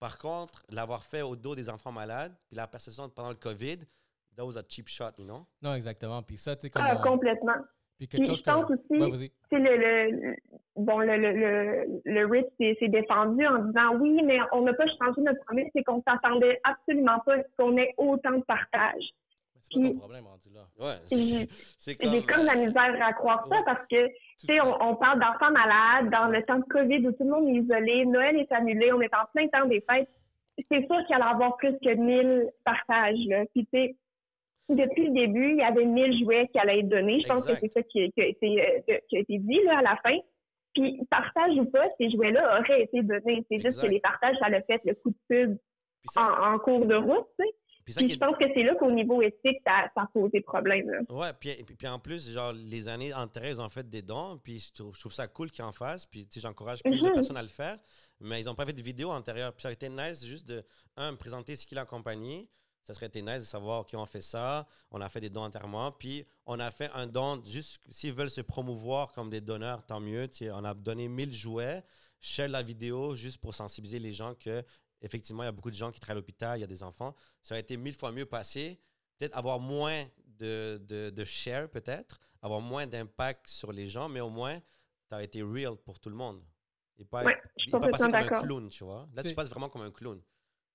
[0.00, 3.78] Par contre, l'avoir fait au dos des enfants malades, puis la perception pendant le COVID,
[4.36, 5.46] that was a cheap shot, you know?
[5.62, 6.22] Non, exactement.
[6.22, 6.82] Puis ça, tu sais, comme.
[6.84, 7.56] Ah, on- complètement.
[7.98, 9.28] Puis quelque Puis chose je pense que- aussi- Ouais.
[9.50, 10.36] Tu sais, le, le,
[10.76, 12.46] bon, le, le, le, le Rich
[12.78, 16.58] s'est défendu en disant oui, mais on n'a pas changé notre promesse, c'est qu'on s'attendait
[16.64, 19.04] absolument pas à ce qu'on ait autant de partage.
[19.60, 20.66] C'est pas ton problème rendu là.
[20.78, 22.10] Ouais, c'est comme...
[22.12, 24.08] J'ai comme la misère à croire ça parce que,
[24.40, 27.24] Tu sais, le on, on parle d'enfants malades dans le temps de COVID où tout
[27.24, 30.08] le monde est isolé, Noël est annulé, on est en plein temps des fêtes.
[30.70, 33.44] C'est sûr qu'il allait y avoir plus que 1000 partages, là.
[33.54, 33.96] Puis, tu sais,
[34.68, 37.20] depuis le début, il y avait 1000 jouets qui allaient être donnés.
[37.20, 39.78] Je pense que c'est ça qui, qui a été, euh, qui a été dit, là,
[39.78, 40.16] à la fin.
[40.74, 43.44] Puis, partage ou pas, ces jouets-là auraient été donnés.
[43.50, 45.58] C'est juste que les partages, ça l'a fait le coup de pub
[46.04, 47.54] ça, en, en cours de route, tu sais.
[47.90, 50.06] Puis ça Puis, qui je pense que c'est là qu'au niveau éthique, ça, ça a
[50.12, 50.98] posé problème, là.
[51.08, 54.38] Ouais, puis, puis, puis en plus, genre, les années antérieures, ils ont fait des dons,
[54.42, 57.00] puis je trouve, je trouve ça cool qu'ils en fassent, puis tu sais, j'encourage plus
[57.00, 57.12] de Mhm.
[57.14, 57.78] personnes à le faire,
[58.20, 59.52] mais ils n'ont pas fait de vidéos antérieures.
[59.52, 60.62] Puis ça aurait été nice juste de,
[60.96, 62.48] un, présenter ce qu'il a en compagnie.
[62.82, 64.66] Ça serait été nice de savoir qui ont fait ça.
[64.90, 68.30] On a fait des dons entièrement, puis on a fait un don, juste s'ils veulent
[68.30, 70.26] se promouvoir comme des donneurs, tant mieux.
[70.28, 71.84] Tu sais, on a donné 1000 jouets,
[72.20, 74.64] share la vidéo juste pour sensibiliser les gens que,
[75.00, 76.82] effectivement, il y a beaucoup de gens qui travaillent à l'hôpital, il y a des
[76.82, 77.14] enfants.
[77.42, 78.80] Ça aurait été mille fois mieux passé
[79.18, 80.06] peut-être avoir moins
[80.38, 84.58] de, de, de share, peut-être, avoir moins d'impact sur les gens, mais au moins,
[85.08, 86.42] tu as été real pour tout le monde.
[86.96, 89.06] Et pas, Ouais, je suis et pas passer comme un clown, tu vois.
[89.14, 90.18] Là, tu passes vraiment comme un clown.
[90.20, 90.26] Tu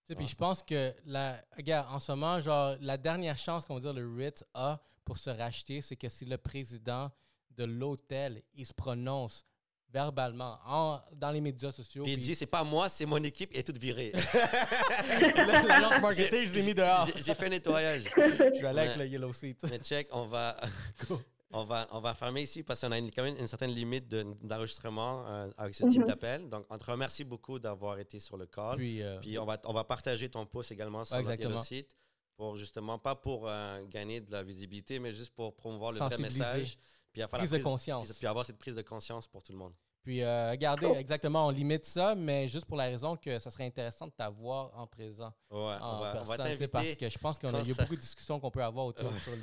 [0.07, 0.29] sais, puis Ouais.
[0.29, 3.93] je pense que, la, regarde, en ce moment, genre, la dernière chance qu'on va dire
[3.93, 7.11] le Ritz a pour se racheter, c'est que si le président
[7.49, 9.43] de l'hôtel, il se prononce
[9.99, 12.03] verbalement en- dans les médias sociaux.
[12.03, 14.11] Puis il dit, c'est pas moi, c'est mon équipe, et toute virée.
[15.67, 17.07] L'agence marketing, je l'ai mis dehors.
[17.15, 18.03] J'ai- fait un nettoyage.
[18.17, 19.57] Je vais aller avec le Yellow Seat.
[19.69, 20.57] Mais check, on va,
[21.51, 24.07] on va, on va fermer ici parce qu'on a une- quand même une certaine limite
[24.09, 26.07] de- d'enregistrement euh, avec ce type Mhm.
[26.07, 26.49] d'appel.
[26.49, 28.75] Donc, on te remercie beaucoup d'avoir été sur le call.
[28.75, 31.95] Puis, euh, Puis on va, on va partager ton post également sur Ouais, le site
[32.35, 36.17] pour justement, pas pour euh, gagner de la visibilité, mais juste pour promouvoir le vrai
[36.17, 36.77] message.
[37.15, 38.09] Puis, à faire la Prise de conscience.
[38.09, 39.73] Puis, puis avoir cette prise de conscience pour tout le monde.
[40.03, 43.65] Puis, euh, regardez, exactement, on limite ça, mais juste pour la raison que ça serait
[43.65, 45.33] intéressant de t'avoir en présent.
[45.49, 45.77] Ouais, en on va,
[46.21, 48.51] on va personne, parce que je pense qu'il y a ça- beaucoup de discussions qu'on
[48.51, 49.19] peut avoir autour Ouais.
[49.21, 49.33] sur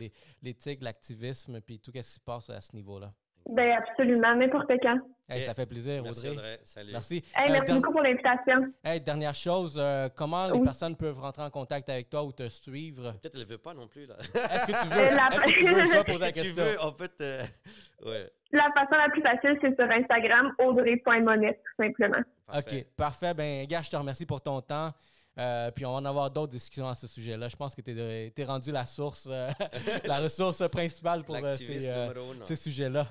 [0.42, 3.12] l'éthique, l'activisme, puis tout ce qui se passe à ce niveau-là.
[3.48, 4.98] Ben absolument, n'importe quand.
[5.28, 5.42] Hey.
[5.44, 6.32] Ça fait plaisir, Merci, Audrey.
[6.36, 6.60] Audrey.
[6.64, 6.92] Salut.
[6.92, 7.24] Merci.
[7.34, 8.70] Hey, Euh, merci beaucoup pour l'invitation.
[8.84, 12.48] hey, dernière chose, euh, comment les personnes peuvent rentrer en contact avec toi ou te
[12.50, 13.12] suivre?
[13.12, 14.04] Peut-être elle ne veut pas non plus.
[14.06, 14.16] Là.
[14.20, 15.16] Est-ce que tu veux?
[15.16, 15.84] La- Est-ce que tu veux?
[15.86, 17.12] Je poser la que tu veux, en fait.
[17.20, 17.42] euh,
[18.04, 18.30] Ouais.
[18.50, 22.18] La façon la plus facile, c'est sur Instagram, audrey.monette, tout simplement.
[22.46, 22.80] parfait.
[22.80, 23.32] OK, parfait.
[23.34, 24.90] Ben, gars, je te remercie pour ton temps.
[25.38, 27.48] Euh, puis on va en avoir d'autres discussions à ce sujet-là.
[27.48, 29.48] Je pense que tu es, rendu la source, euh,
[30.04, 32.12] la ressource principale pour euh, ces, euh,
[32.44, 33.06] ces sujets-là.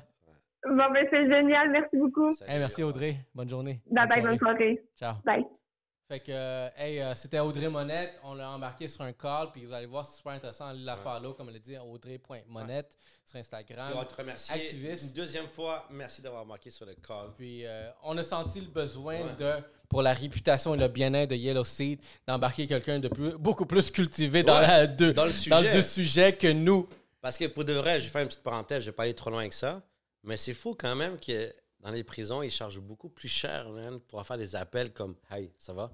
[0.67, 2.31] Bon, ben c'est génial, merci beaucoup.
[2.33, 2.83] Salut, Hey, merci.
[2.83, 3.15] Audrey.
[3.33, 3.81] Bonne journée.
[3.89, 4.81] Bye bye, bonne soirée.
[4.97, 5.15] Ciao.
[5.25, 5.43] Bye.
[6.07, 8.13] Fait que, euh, hey, euh, c'était Audrey Monette.
[8.23, 9.47] On l'a embarqué sur un call.
[9.53, 10.67] Puis vous allez voir, c'est super intéressant.
[10.67, 11.01] Allez la Ouais.
[11.01, 13.93] follow, comme elle dit, audrey.monette sur Instagram.
[13.93, 14.53] Va te remercier.
[14.53, 15.05] Activiste.
[15.07, 17.29] Une deuxième fois, merci d'avoir marqué sur le call.
[17.37, 19.35] Puis euh, on a senti le besoin Ouais.
[19.39, 19.51] de,
[19.89, 23.89] pour la réputation et le bien-être de Yellow Seed, d'embarquer quelqu'un de plus, beaucoup plus
[23.89, 25.71] cultivé dans, la, dans le dans le sujet.
[25.71, 26.87] deux sujets que nous.
[27.21, 29.13] Parce que pour de vrai, je vais faire une petite parenthèse, je vais pas aller
[29.13, 29.81] trop loin avec ça.
[30.23, 33.99] Mais c'est fou quand même que dans les prisons, ils chargent beaucoup plus cher, man,
[34.01, 35.91] pour faire des appels comme Hey, ça va?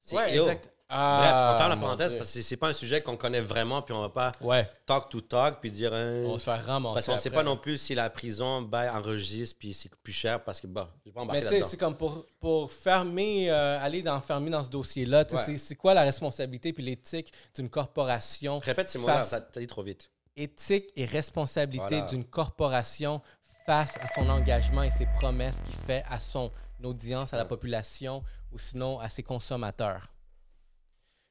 [0.00, 0.70] C'est- Ouais, exact.
[0.86, 2.18] Bref, Ah, on ferme la parenthèse Dieu.
[2.18, 5.08] parce que c'est pas un sujet qu'on connaît vraiment, puis on va pas Ouais, talk
[5.08, 5.92] to talk, puis dire.
[5.94, 6.94] hein, on se faire ramasser.
[6.94, 10.44] parce qu'on sait pas non plus si la prison ben, enregistre, puis c'est plus cher
[10.44, 13.78] parce que, je vais pas Mais embarquer tu sais, c'est comme pour, pour fermer, euh,
[13.80, 15.38] aller dans, fermer dans ce dossier-là, Ouais.
[15.44, 18.58] c'est- c'est quoi la responsabilité puis l'éthique d'une corporation?
[18.58, 20.10] Répète ces mots-là, face- t'as t'as dit trop vite.
[20.36, 22.06] Éthique et responsabilité Voilà.
[22.06, 23.22] d'une corporation
[23.66, 26.50] face à son engagement et ses promesses qu'il fait à son
[26.82, 28.22] audience, à la population
[28.52, 30.12] ou sinon à ses consommateurs.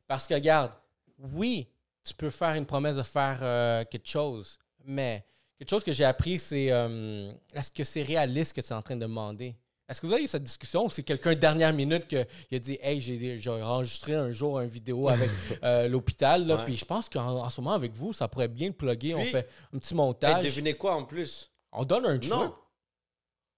[0.08, 0.72] Parce que, regarde,
[1.20, 1.70] oui,
[2.04, 5.26] tu peux faire une promesse de faire euh, quelque chose, mais
[5.58, 8.82] quelque chose que j'ai appris, c'est euh, est-ce que c'est réaliste que tu es en
[8.82, 9.56] train de demander?
[9.90, 12.78] Est-ce que vous avez eu cette discussion ou c'est quelqu'un dernière minute qui a dit
[12.82, 15.30] Hey, j'ai enregistré un jour une vidéo avec
[15.64, 16.64] euh, l'hôpital, Ouais.
[16.66, 19.14] puis je pense qu'en en ce moment avec vous, ça pourrait bien le plugger.
[19.14, 20.46] on fait un petit montage.
[20.46, 21.52] devinez quoi en plus?
[21.72, 22.32] on donne un truc.
[22.32, 22.56] Non.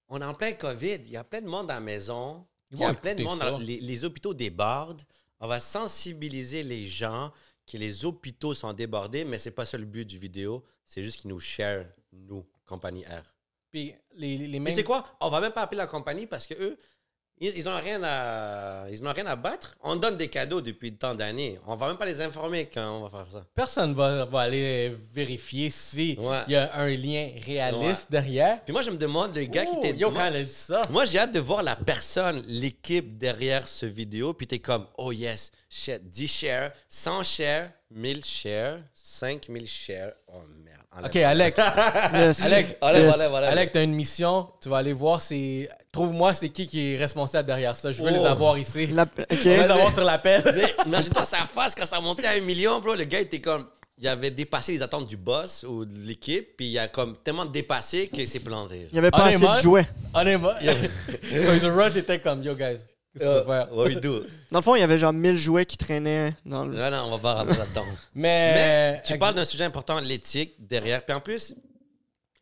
[0.07, 0.99] On est en plein COVID.
[1.05, 2.45] Il y a plein de monde à la maison.
[2.71, 3.39] Il y a plein de monde.
[3.39, 5.01] dans- les, les hôpitaux débordent.
[5.39, 7.31] On va sensibiliser les gens
[7.67, 10.63] que les hôpitaux sont débordés, mais c'est pas ça le but du vidéo.
[10.85, 13.34] C'est juste qu'ils nous share, nous, compagnie R.
[13.75, 15.03] Puis les, les, les Mais tu sais quoi?
[15.19, 16.77] On va même pas appeler la compagnie parce que eux,
[17.41, 19.75] ils, ils ont rien à, ils ont rien à battre.
[19.83, 21.59] On donne des cadeaux depuis tant d'années.
[21.67, 23.45] On va même pas les informer quand on va faire ça.
[23.53, 26.43] Personne va, va aller vérifier si Ouais.
[26.47, 28.11] il y a un lien réaliste Ouais.
[28.11, 28.63] derrière.
[28.63, 29.97] Puis moi, je me demande, le gars Oh, qui était.
[29.99, 30.83] Yo, moi- quand elle a dit ça.
[30.89, 34.33] Moi, j'ai hâte de voir la personne, l'équipe derrière ce vidéo.
[34.33, 40.13] Puis t'es comme, oh yes, shit, 10 shares, 100 shares, 1000 shares, 5000 shares.
[40.29, 40.39] Oh
[41.03, 41.15] Ok.
[41.17, 41.55] Alec.
[42.13, 42.41] Yes.
[42.41, 43.21] Alec, Enlève, yes.
[43.21, 44.47] Alec, t'as une mission.
[44.61, 45.21] Tu vas aller voir.
[45.21, 47.91] c'est Trouve-moi c'est qui qui est responsable derrière ça.
[47.91, 48.13] Je veux Oh.
[48.21, 48.87] les avoir ici.
[48.87, 50.43] La- Je veux les avoir sur l'appel.
[50.55, 52.95] Mais imagine-toi sa face quand ça montait à un million, bro.
[52.95, 53.67] Le gars était comme.
[53.97, 57.45] Il avait dépassé les attentes du boss ou de l'équipe, puis il a comme tellement
[57.45, 58.87] dépassé qu'il s'est planté.
[58.91, 59.87] Il n'y avait pas assez de jouets.
[60.13, 62.79] Honnêtement, Toys R Us était comme Yo, guys.
[63.17, 63.73] Qu'est-ce faire?
[63.73, 64.21] what we do?
[64.51, 66.77] Dans le fond, il y avait genre 1000 jouets qui traînaient dans le.
[66.77, 67.85] Non, non, on va pas rentrer là-dedans.
[68.13, 68.53] Mais.
[68.95, 71.03] Mais tu parles d'un sujet important, l'éthique derrière.
[71.05, 71.55] Puis en plus,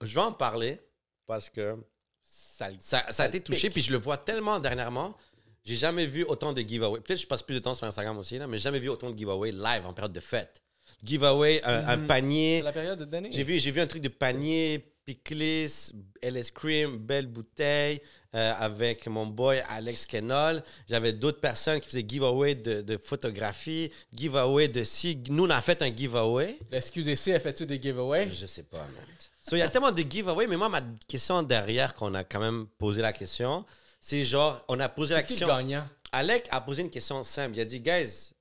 [0.01, 0.79] je vais en parler
[1.27, 1.75] parce que
[2.23, 5.15] Ça ça, ça a été touché, puis je le vois tellement dernièrement.
[5.63, 6.99] J'ai jamais vu autant de giveaways.
[6.99, 8.89] Peut-être que je passe plus de temps sur Instagram aussi, là, mais j'ai jamais vu
[8.89, 10.61] autant de giveaways live en période de fête.
[11.03, 12.61] Giveaway, un, un C'est panier.
[12.61, 13.21] la période de.
[13.31, 18.01] J'ai vu, j'ai vu un truc de panier, pickles, LS Cream, belle bouteille,
[18.35, 20.63] euh, avec mon boy Alex Kenol.
[20.89, 25.21] J'avais d'autres personnes qui faisaient giveaway de, de photographie, giveaway de si.
[25.29, 26.57] Nous, on a fait un giveaway.
[26.71, 28.31] Le SQDC a fait-tu des giveaways?
[28.31, 29.05] Je sais pas, man.
[29.41, 32.39] So, il y a tellement de giveaway, mais moi, ma question derrière, qu'on a quand
[32.39, 33.65] même posé la question,
[33.99, 35.47] c'est genre, on a posé la qui question.
[35.47, 35.83] gagnant?
[36.11, 37.57] Alec a posé une question simple.
[37.57, 38.31] Il a dit, guys,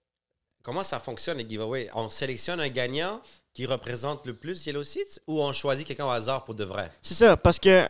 [0.62, 1.88] comment ça fonctionne les giveaways?
[1.94, 3.20] On sélectionne un gagnant
[3.54, 6.90] qui représente le plus Yellow Seats ou on choisit quelqu'un au hasard pour de vrai?
[7.02, 7.86] C'est ça, parce que.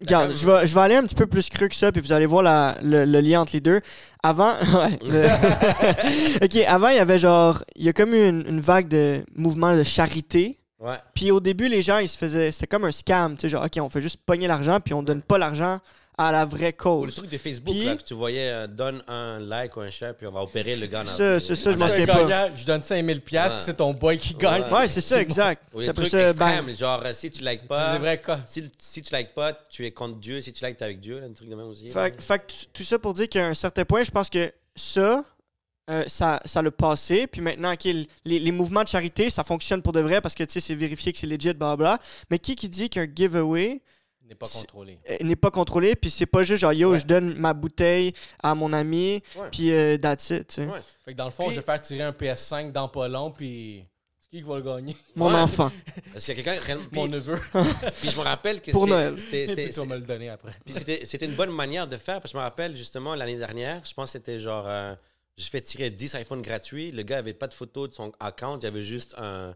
[0.00, 2.12] Regarde, je vais, je vais aller un petit peu plus cru que ça, puis vous
[2.12, 3.80] allez voir la- le, le lien entre les deux.
[4.22, 8.44] Avant, ouais, le- ok, avant, il y avait genre, il y a comme eu une,
[8.46, 10.60] une vague de mouvements de charité.
[10.78, 10.96] Ouais.
[11.14, 13.64] Puis au début, les gens, ils se faisaient, c'était comme un scam, tu sais, genre,
[13.64, 15.80] ok, on fait juste pogner l'argent, puis on donne pas l'argent
[16.16, 17.14] à la vraie Ou le cause.
[17.16, 20.14] truc de Facebook, Puis- là, que tu voyais, euh, donne un like ou un share,
[20.14, 22.24] puis on va opérer le gars Ça, c'est ça, je m'en sais pas.
[22.24, 23.56] gagnant, je donne 5000 pièces Ouais.
[23.56, 24.62] puis c'est ton boy qui gagne.
[24.62, 24.72] Ouais.
[24.72, 25.62] Ouais, c'est ça, exact.
[25.74, 26.76] Ou les trucs ça, extrêmes, bang.
[26.76, 27.98] genre, euh, si tu likes pas,
[28.46, 31.18] si, si tu likes pas, tu es contre Dieu, si tu likes, t'es avec Dieu,
[31.18, 31.90] là, un truc de même aussi.
[31.90, 32.42] Fait, fait
[32.72, 35.24] tout ça pour dire qu'à un certain point, je pense que ça,
[35.90, 37.26] euh, ça, ça l'a passé.
[37.26, 40.34] Puis maintenant, ok, l- les, les mouvements de charité, ça fonctionne pour de vrai parce
[40.34, 41.98] que tu sais, c'est vérifié que c'est legit, blablabla.
[42.30, 43.82] Mais qui qui dit qu'un giveaway
[44.28, 44.98] n'est pas contrôlé.
[45.10, 46.98] euh, n'est pas contrôlé, puis c'est pas juste genre yo, Ouais.
[46.98, 48.12] je donne ma bouteille
[48.42, 49.22] à mon ami,
[49.52, 50.46] puis euh, that's it.
[50.48, 50.66] tu sais.
[50.66, 50.78] Ouais.
[51.04, 53.84] Fait que dans le fond, je vais faire tirer un PS5 dans pas long, puis.
[54.30, 54.96] Qui va le gagner?
[55.14, 55.36] Mon Ouais.
[55.40, 55.70] enfant.
[56.12, 56.60] Parce qu'il y a quelqu'un.
[56.60, 57.38] réellement- Mon neveu.
[58.00, 59.14] puis je me rappelle que Pour c'était- Noël.
[59.20, 60.50] c'était- c'était- Puis tu vas me le donner après.
[60.64, 63.80] Puis c'était une bonne manière de faire, parce que je me rappelle justement l'année dernière,
[63.86, 64.96] je pense que c'était genre, euh,
[65.36, 68.58] j'ai fait tirer 10 iPhones gratuits, le gars avait pas de photo de son account,
[68.60, 69.54] il y avait juste un...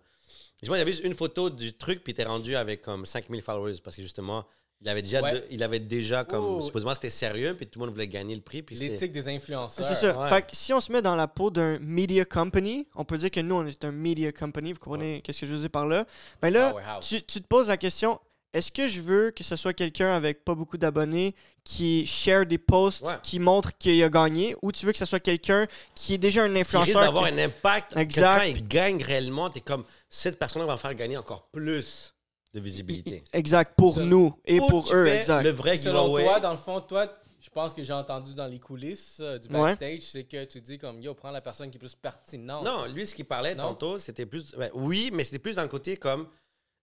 [0.63, 2.83] Je vois, il y avait juste une photo du truc, puis il était rendu avec
[2.83, 4.45] comme 5000 followers, parce que justement,
[4.81, 5.33] il avait déjà, Ouais.
[5.33, 8.41] deux- il avait déjà comme, supposément c'était sérieux, puis tout le monde voulait gagner le
[8.41, 8.65] prix.
[8.71, 9.85] L'éthique des influenceurs.
[9.85, 10.19] C'est ça.
[10.19, 10.29] ouais.
[10.29, 13.31] Fait que si on se met dans la peau d'un media company, on peut dire
[13.31, 14.73] que nous, on est un media company.
[14.73, 16.05] Vous comprenez qu'est-ce que je veux dire par là?
[16.43, 17.07] Ben là, Powerhouse.
[17.09, 18.21] tu, tu te poses la question
[18.55, 21.35] est-ce que je veux que ce soit quelqu'un avec pas beaucoup d'abonnés
[21.65, 23.13] qui share des posts Ouais.
[23.23, 26.45] qui montrent qu'il a gagné ou tu veux que ce soit quelqu'un qui est déjà
[26.45, 28.39] un Qui risque influenceur d'avoir qui- un impact, que Exact.
[28.39, 32.15] quand il gagne réellement, t'es comme, cette personne va faire gagner encore plus
[32.55, 33.23] de visibilité.
[33.33, 34.05] Exact, pour Ça.
[34.05, 35.43] nous et Ou pour eux, exact.
[35.43, 36.25] le vrai Selon giveaway?
[36.25, 37.07] toi, dans le fond, toi,
[37.41, 39.61] je pense que j'ai entendu dans les coulisses euh, du Ouais.
[39.77, 42.65] backstage, c'est que tu dis comme yo, prends la personne qui est plus pertinente.
[42.65, 43.65] Non, lui, ce qu'il parlait Non?
[43.65, 44.55] tantôt, c'était plus.
[44.57, 46.27] ben, oui, mais c'était plus dans le côté comme.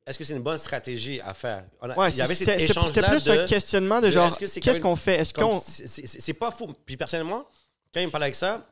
[0.08, 1.66] Est-ce que c'est une bonne stratégie à faire?
[1.82, 3.32] On a- Ouais, il y avait c'était cet c'était- c'était plus de.
[3.32, 5.16] un questionnement de de genre qu'est-ce qu'on fait?
[5.16, 5.60] Est-ce qu'on.
[5.60, 6.72] c'est- pas fou.
[6.86, 7.48] Puis personnellement,
[7.92, 8.70] quand il me parlait avec ça,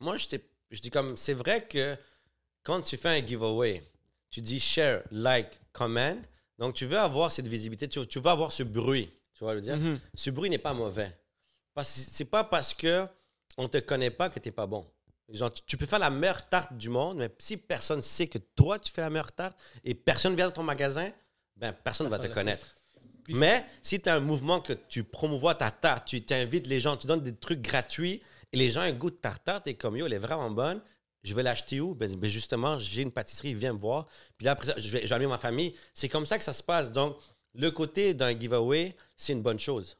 [0.00, 1.14] moi, j'étais- je dis comme.
[1.18, 1.94] C'est vrai que
[2.66, 3.80] quand tu fais un giveaway,
[4.28, 6.16] tu dis share, like, comment?
[6.58, 9.08] Donc, tu veux avoir cette visibilité, tu, tu veux avoir ce bruit.
[9.34, 9.76] Tu vois le dire?
[9.76, 10.00] Mhm.
[10.14, 11.16] ce bruit n'est pas mauvais.
[11.74, 13.06] Parce que c'est pas parce que
[13.56, 14.84] on te connaît pas que tu n'es pas bon.
[15.28, 18.38] Genre, tu, tu peux faire la meilleure tarte du monde, mais si personne sait que
[18.38, 21.12] toi, tu fais la meilleure tarte et personne vient dans ton magasin,
[21.56, 22.66] ben personne ne va te connaître.
[23.22, 26.80] Puis Mais si tu as un mouvement que tu promouvois ta tarte, tu invites les
[26.80, 30.06] gens, tu donnes des trucs gratuits et les gens goûtent ta tarte et comme yo,
[30.06, 30.80] elle est vraiment bonne,
[31.26, 31.94] je vais l'acheter où?
[31.94, 34.06] Ben, ben, justement, j'ai une pâtisserie, viens me voir.
[34.38, 35.74] Puis là, après ça, je vais, je vais amener ma famille.
[35.94, 36.92] C'est comme ça que ça se passe.
[36.92, 37.16] Donc,
[37.54, 39.96] le côté d'un giveaway, c'est une bonne chose.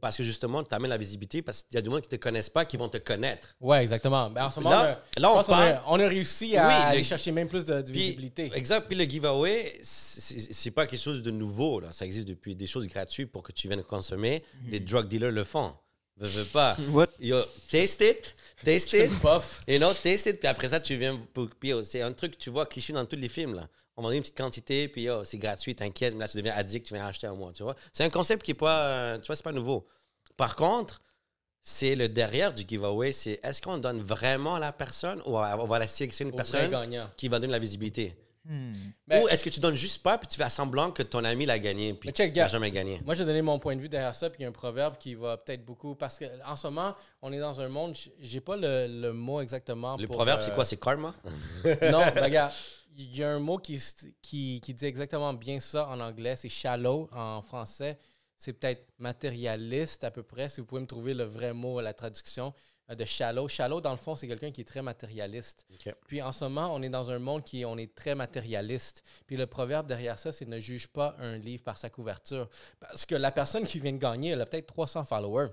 [0.00, 2.16] Parce que justement, tu amènes la visibilité parce qu'il y a du monde qui ne
[2.16, 3.54] te connaissent pas qui vont te connaître.
[3.60, 4.30] Ouais, exactement.
[4.30, 6.66] Ben, en ce moment, Là- on, a- là, on parle- a, on a réussi à
[6.66, 8.50] Oui, le- aller chercher même plus de, de Puis- visibilité.
[8.52, 8.88] Exact.
[8.88, 11.78] Puis le giveaway, c'est pas quelque chose de nouveau.
[11.78, 11.92] Là.
[11.92, 14.42] Ça existe depuis des choses gratuites pour que tu viennes consommer.
[14.68, 15.72] Les drug dealers le font.
[16.16, 16.76] Veux, veux pas.
[16.90, 17.06] What?
[17.20, 17.40] Yo,
[17.70, 18.34] taste it,
[18.64, 19.10] taste it,
[19.66, 20.38] et non, taste it.
[20.38, 21.18] Puis après ça, tu viens.
[21.60, 23.54] Puis yo, c'est un truc que tu vois cliché dans tous les films.
[23.54, 23.68] Là.
[23.96, 26.14] On va donner une petite quantité, puis yo, c'est gratuit, t'inquiète.
[26.14, 27.52] Mais là, tu deviens addict, tu viens acheter à moi.
[27.52, 27.76] Tu vois?
[27.92, 28.86] C'est un concept qui est pas.
[28.88, 29.86] euh, tu vois, c'est pas nouveau.
[30.36, 31.02] Par contre,
[31.62, 33.12] c'est le derrière du giveaway.
[33.12, 36.36] C'est est-ce qu'on donne vraiment à la personne ou on va la sélectionner une Au
[36.36, 36.70] personne
[37.16, 38.16] qui va donner la visibilité?
[38.44, 38.72] Hmm.
[39.06, 41.22] Ben- Ou est-ce que tu donnes juste pas puis tu fais à semblant que ton
[41.24, 42.48] ami l'a gagné puis Mais check, il n'a gars.
[42.48, 43.00] jamais gagné?
[43.04, 44.96] Moi, j'ai donné mon point de vue derrière ça, puis il y a un proverbe
[44.98, 45.94] qui va peut-être beaucoup.
[45.94, 49.40] Parce que en ce moment, on est dans un monde, j'ai pas le, le mot
[49.40, 49.96] exactement.
[49.96, 50.64] Le pour, proverbe, euh, c'est quoi?
[50.64, 51.14] C'est karma?
[51.64, 52.52] Non, ben, regarde,
[52.96, 53.80] il y a un mot qui,
[54.20, 57.96] qui, qui dit exactement bien ça en anglais, c'est shallow en français.
[58.38, 61.92] C'est peut-être matérialiste à peu près, si vous pouvez me trouver le vrai mot, la
[61.94, 62.50] traduction euh,
[62.94, 63.48] de shallow.
[63.48, 65.66] Shallow, dans le fond, c'est quelqu'un qui est très matérialiste.
[66.06, 69.02] Puis en ce moment, on est dans un monde qui on est très matérialiste.
[69.26, 72.48] Puis le proverbe derrière ça, c'est ne juge pas un livre par sa couverture.
[72.80, 75.50] Parce que la personne qui vient de gagner, elle a peut-être 300 followers.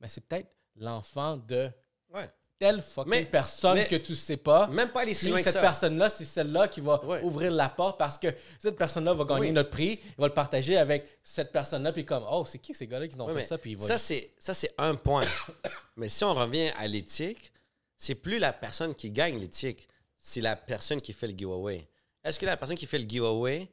[0.00, 1.70] Mais c'est peut-être l'enfant de
[2.10, 2.30] Ouais.
[2.58, 4.66] Telle fucking Mais- personne mais- que tu sais pas.
[4.66, 7.22] Même pas aller si loin cette personne-là, c'est celle-là qui va Ouais.
[7.22, 8.28] ouvrir la porte parce que
[8.58, 9.52] cette personne-là va gagner Oui.
[9.52, 12.86] notre prix, il va le partager avec cette personne-là, puis comme, oh, c'est qui ces
[12.86, 13.58] gars-là qui ont fait ça?
[13.58, 15.24] Puis il va- ça, c'est, ça, c'est un point.
[15.96, 17.52] mais si on revient à l'éthique,
[17.96, 19.88] c'est plus la personne qui gagne l'éthique,
[20.18, 21.86] c'est la personne qui fait le giveaway.
[22.24, 23.68] Est-ce que la personne qui fait le giveaway,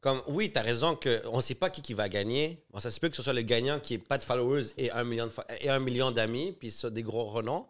[0.00, 2.64] comme, oui, tu as raison qu'on ne sait pas qui, qui va gagner.
[2.70, 4.90] Bon, ça se peut que ce soit le gagnant qui n'ait pas de followers et
[4.92, 7.66] un million, de et un million d'amis, puis ça, des gros renoms.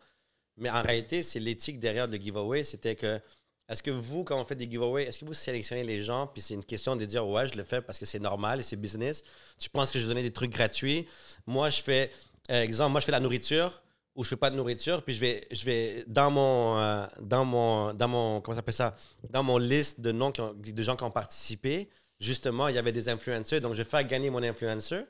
[0.61, 2.62] Mais en réalité, c'est l'éthique derrière le giveaway.
[2.64, 3.20] C'était que,
[3.68, 6.42] est-ce que vous, quand on fait des giveaways, est-ce que vous sélectionnez les gens, puis
[6.42, 8.76] c'est une question de dire, ouais, je le fais parce que c'est normal et c'est
[8.76, 9.22] business.
[9.58, 11.06] Tu penses que je vais donner des trucs gratuits?
[11.46, 12.11] Moi, je fais,
[12.50, 13.82] euh, exemple, moi, je fais la nourriture
[14.14, 17.44] ou je fais pas de nourriture, puis je vais, je vais dans mon, euh, dans
[17.44, 18.96] mon, dans mon, comment s'appelle ça,
[19.30, 21.88] dans mon liste de noms de gens qui ont participé.
[22.18, 25.04] Justement, il y avait des influenceurs, donc je vais faire gagner mon influenceur.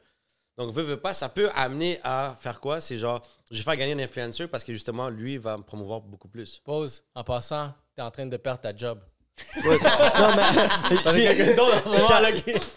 [0.58, 2.80] Donc, veux, veux pas, ça peut amener à faire quoi?
[2.80, 6.00] C'est genre, je vais faire gagner un influenceur parce que justement, lui va me promouvoir
[6.00, 6.60] beaucoup plus.
[6.64, 7.02] Pause.
[7.14, 9.00] En passant, t'es en train de perdre ta job.
[9.64, 9.70] Non,
[10.36, 10.96] mais.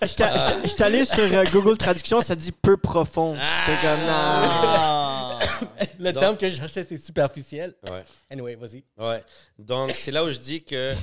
[0.07, 3.36] j'étais- j'étais allé sur euh, Google Traduction, ça dit peu profond.
[3.65, 4.07] J'étais comme, non.
[4.09, 5.39] Ah.
[5.99, 7.76] Le Donc- terme que je cherchais, c'est superficiel.
[7.89, 8.03] Ouais.
[8.30, 8.84] Anyway, vas-y.
[8.97, 9.24] Ouais.
[9.59, 10.93] Donc, c'est là où je dis que.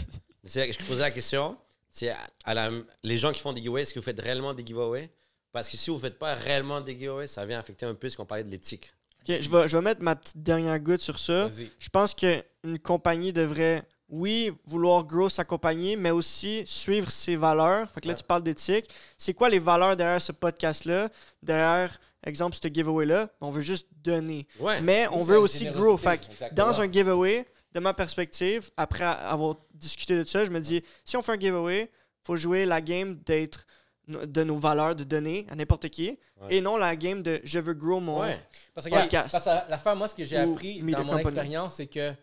[0.44, 1.56] c'est- Je posais la question.
[1.90, 2.70] C'est à, à la-
[3.02, 5.10] les gens qui font des giveaways, est-ce que vous faites réellement des giveaways?
[5.52, 8.08] Parce que si vous ne faites pas réellement des giveaways, ça vient affecter un peu
[8.08, 8.92] ce qu'on parlait de l'éthique.
[9.28, 11.48] Ok, je, vais, je vais mettre ma petite dernière goutte sur ça.
[11.78, 17.90] Je pense qu'une compagnie devrait, oui, vouloir grow sa compagnie, mais aussi suivre ses valeurs.
[17.90, 18.18] Fait que là, Ouais.
[18.18, 18.88] tu parles d'éthique.
[19.18, 21.08] C'est quoi les valeurs derrière ce podcast-là?
[21.42, 23.28] Derrière, exemple, ce giveaway-là?
[23.40, 24.46] On veut juste donner.
[24.58, 24.80] Ouais.
[24.80, 25.96] Mais on veut aussi grow.
[25.96, 30.82] Fait dans un giveaway, de ma perspective, après avoir discuté de ça, je me dis,
[31.04, 31.90] si on fait un giveaway,
[32.22, 33.66] faut jouer la game d'être
[34.26, 36.54] de nos valeurs, de donner à n'importe qui, Ouais.
[36.56, 38.20] et non la game de je veux grow mon.
[38.22, 38.40] Ouais.
[38.74, 39.30] Parce que, Podcast.
[39.32, 41.20] parce que l'affaire, moi, ce que j'ai appris dans mon company.
[41.22, 42.14] expérience, c'est que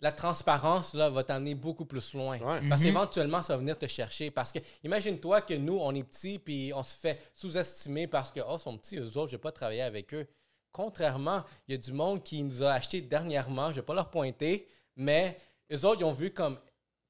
[0.00, 2.38] la transparence là, va t'amener beaucoup plus loin.
[2.38, 2.60] Ouais.
[2.68, 2.88] Parce Mhm.
[2.88, 4.30] qu'éventuellement, ça va venir te chercher.
[4.30, 8.40] Parce que imagine-toi que nous, on est petits, puis on se fait sous-estimer parce que,
[8.46, 10.26] oh, ils sont petits, eux autres, je vais pas travailler avec eux.
[10.70, 14.10] Contrairement, il y a du monde qui nous a acheté dernièrement, je vais pas leur
[14.10, 15.36] pointer, mais
[15.72, 16.58] eux autres, ils ont vu comme,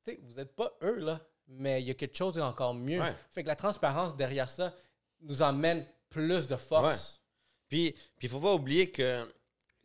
[0.04, 3.00] tu sais, vous n'êtes pas eux, là, mais il y a quelque chose d'encore mieux.
[3.00, 3.14] Ouais.
[3.32, 4.74] Fait que la transparence derrière ça
[5.20, 7.20] nous emmène plus de force.
[7.68, 9.26] Puis, il faut pas oublier que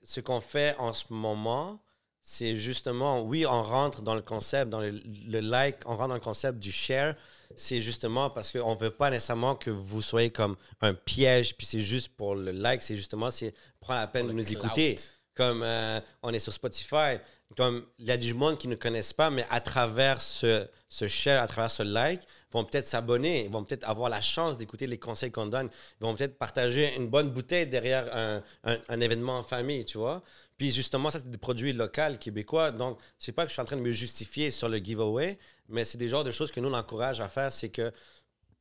[0.04, 1.82] ce qu'on fait en ce moment,
[2.22, 4.92] c'est justement, oui, on rentre dans le concept, dans le,
[5.28, 7.16] le like, on rentre dans le concept du share.
[7.56, 11.68] C'est justement parce qu'on ne veut pas nécessairement que vous soyez comme un piège, puis
[11.68, 14.54] c'est juste pour le like, c'est justement, c'est prendre la peine de nous clout.
[14.54, 14.96] écouter.
[15.36, 17.18] Comme euh, on est sur Spotify,
[17.56, 21.08] comme il y a du monde qui ne connaissent pas, mais à travers ce, ce
[21.08, 24.88] share, à travers ce like, vont peut-être s'abonner, ils vont peut-être avoir la chance d'écouter
[24.88, 29.00] les conseils qu'on donne, ils vont peut-être partager une bonne bouteille derrière un, un- un
[29.00, 30.24] événement en famille, tu vois.
[30.58, 32.72] Puis justement, ça, c'est des produits locaux québécois.
[32.72, 35.38] Donc, c'est pas que je suis en train de me justifier sur le giveaway,
[35.68, 37.92] mais c'est des genres de choses que nous, on encourage à faire, c'est que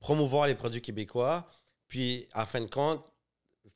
[0.01, 1.47] promouvoir les produits québécois,
[1.89, 3.05] puis en fin de compte,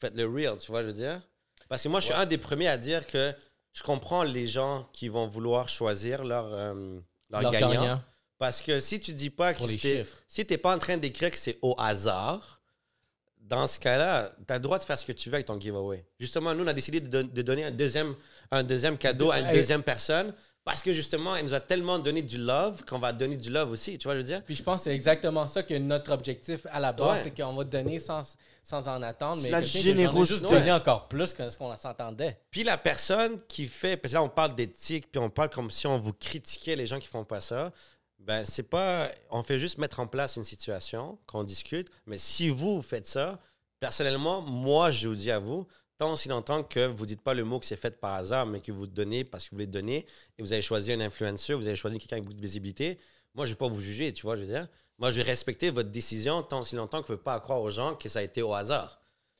[0.01, 1.21] faites le real, tu vois, je veux dire.
[1.69, 3.35] Parce que moi, je suis un des premiers à dire que
[3.77, 6.99] je comprends les gens qui vont vouloir choisir leur, euh,
[7.31, 7.73] leur, Leur gagnant.
[7.73, 8.03] gagnant.
[8.39, 10.17] Parce que si tu dis pas que Pour les c'était- chiffres.
[10.27, 12.61] si tu n'es pas en train d'écrire que c'est au hasard,
[13.39, 15.61] dans ce cas-là, tu as le droit de faire ce que tu veux avec ton
[15.61, 16.07] giveaway.
[16.19, 18.15] Justement, nous, on a décidé de, don- de donner un deuxième,
[18.51, 20.35] un deuxième cadeau à une deuxième personne
[20.67, 23.71] parce que justement, elle nous a tellement donné du love qu'on va donner du love
[23.71, 23.97] aussi.
[23.99, 24.43] Tu vois, je veux dire?
[24.45, 27.23] Puis je pense que c'est exactement ça que notre objectif à la base, Ouais.
[27.23, 28.23] c'est qu'on va donner sans,
[28.65, 29.41] sans en attendre.
[29.43, 30.41] Mais la générosité.
[30.41, 32.37] juste donné encore plus que ce qu'on s'entendait.
[32.51, 35.71] Puis la personne qui fait, parce que là, on parle d'éthique, puis on parle comme
[35.71, 37.71] si on vous critiquait les gens qui font pas ça.
[38.19, 39.09] Ben, c'est pas.
[39.31, 41.89] On fait juste mettre en place une situation, qu'on discute.
[42.07, 43.39] Mais si vous, vous faites ça,
[43.79, 45.65] personnellement, moi, je vous dis à vous,
[45.99, 48.61] tant aussi longtemps que vous dites pas le mot que c'est fait par hasard, mais
[48.61, 50.07] que vous donnez parce que vous voulez donner,
[50.39, 52.99] et vous avez choisi un influenceur, vous avez choisi quelqu'un avec beaucoup de visibilité,
[53.37, 54.67] moi, je vais pas vous juger, tu vois, je veux dire.
[54.99, 57.61] Moi, je vais respecter votre décision tant aussi longtemps que vous ne pouvez pas croire
[57.61, 58.99] aux gens que ça a été au hasard.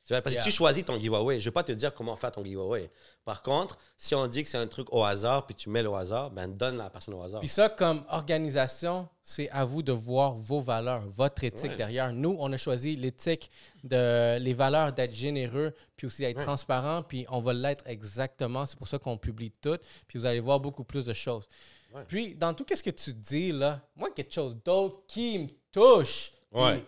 [0.09, 1.39] Parce que tu choisis ton giveaway.
[1.39, 2.89] Je ne vais pas te dire comment faire ton giveaway.
[3.25, 5.93] Par contre, si on dit que c'est un truc au hasard, puis tu mets le
[5.93, 7.41] hasard, ben donne la personne au hasard.
[7.41, 11.75] Puis ça, comme organisation, c'est à vous de voir vos valeurs, votre éthique Ouais.
[11.75, 12.13] derrière.
[12.13, 13.51] Nous, on a choisi l'éthique,
[13.83, 16.43] de les valeurs d'être généreux, puis aussi d'être Ouais.
[16.43, 18.65] transparent, puis on va l'être exactement.
[18.65, 19.77] C'est pour ça qu'on publie tout,
[20.07, 21.47] puis vous allez voir beaucoup plus de choses.
[21.93, 22.03] Ouais.
[22.07, 26.31] Puis, dans tout ce que tu dis, là, moi, quelque chose d'autre qui me touche,
[26.51, 26.83] puis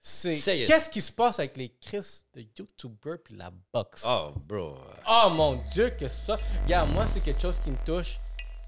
[0.00, 4.02] c'est qu'est-ce qui se passe avec les Chris de YouTuber puis la boxe?
[4.06, 4.76] Oh, bro.
[5.08, 6.38] Oh mon Dieu, que ça.
[6.64, 8.18] Regarde, moi, c'est quelque chose qui me touche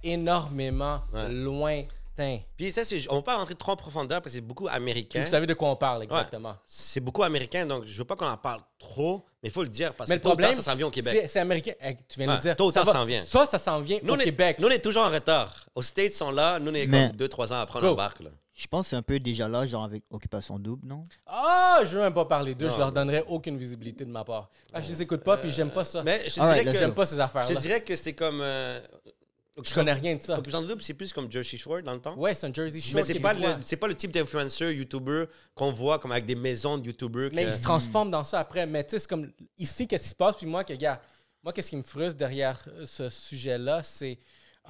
[0.02, 1.28] énormément Ouais.
[1.28, 2.40] lointain.
[2.56, 4.68] Puis ça, c'est, on ne va pas rentrer trop en profondeur parce que c'est beaucoup
[4.68, 5.22] américain.
[5.24, 6.54] Vous savez de quoi on parle exactement.
[6.66, 9.68] C'est beaucoup américain, donc je veux pas qu'on en parle trop, mais il faut le
[9.70, 11.24] dire parce Mais que le tard, problème, ça s'en vient au Québec.
[11.28, 11.72] C'est, américain.
[11.80, 12.56] Hey, tu viens de Ouais, le dire.
[12.56, 13.22] tôt ça tard, va- ça en vient.
[13.22, 14.58] Ça, ça s'en vient Nous, au on est, Québec.
[14.58, 15.66] nous, on est toujours en retard.
[15.74, 16.58] Aux States, sont là.
[16.58, 18.20] Nous, on est Mais- comme 2-3 ans après, on embarque.
[18.20, 18.30] Là.
[18.60, 21.02] Je pense que c'est un peu déjà là, genre avec Occupation Double, non?
[21.26, 22.68] Ah, je veux même pas parler d'eux.
[22.68, 24.50] Je leur mais- donnerai aucune visibilité de ma part.
[24.72, 26.02] Ah, je les écoute pas, puis j'aime pas ça.
[26.02, 27.54] Mais je te Alright, dirais que, J'aime pas ces je affaires-là.
[27.54, 28.40] te dirais que c'est comme.
[28.42, 28.78] euh,
[29.62, 30.34] Je connais rien de ça.
[30.34, 32.14] Occupation Double, c'est plus comme Jersey Shore dans le temps.
[32.18, 33.60] Ouais, c'est un Jersey Shore Mais c'est pas, le, québécois.
[33.62, 37.30] c'est pas le type d'influenceur, YouTuber qu'on voit comme avec des maisons de YouTubers.
[37.32, 38.66] Mais que- ils se transforment dans ça après.
[38.66, 40.36] Mais tu sais, c'est comme ici, qu'est-ce qui se passe?
[40.36, 41.00] Puis moi, que, gars,
[41.42, 44.18] moi, qu'est-ce qui me frustre derrière euh, ce sujet-là, c'est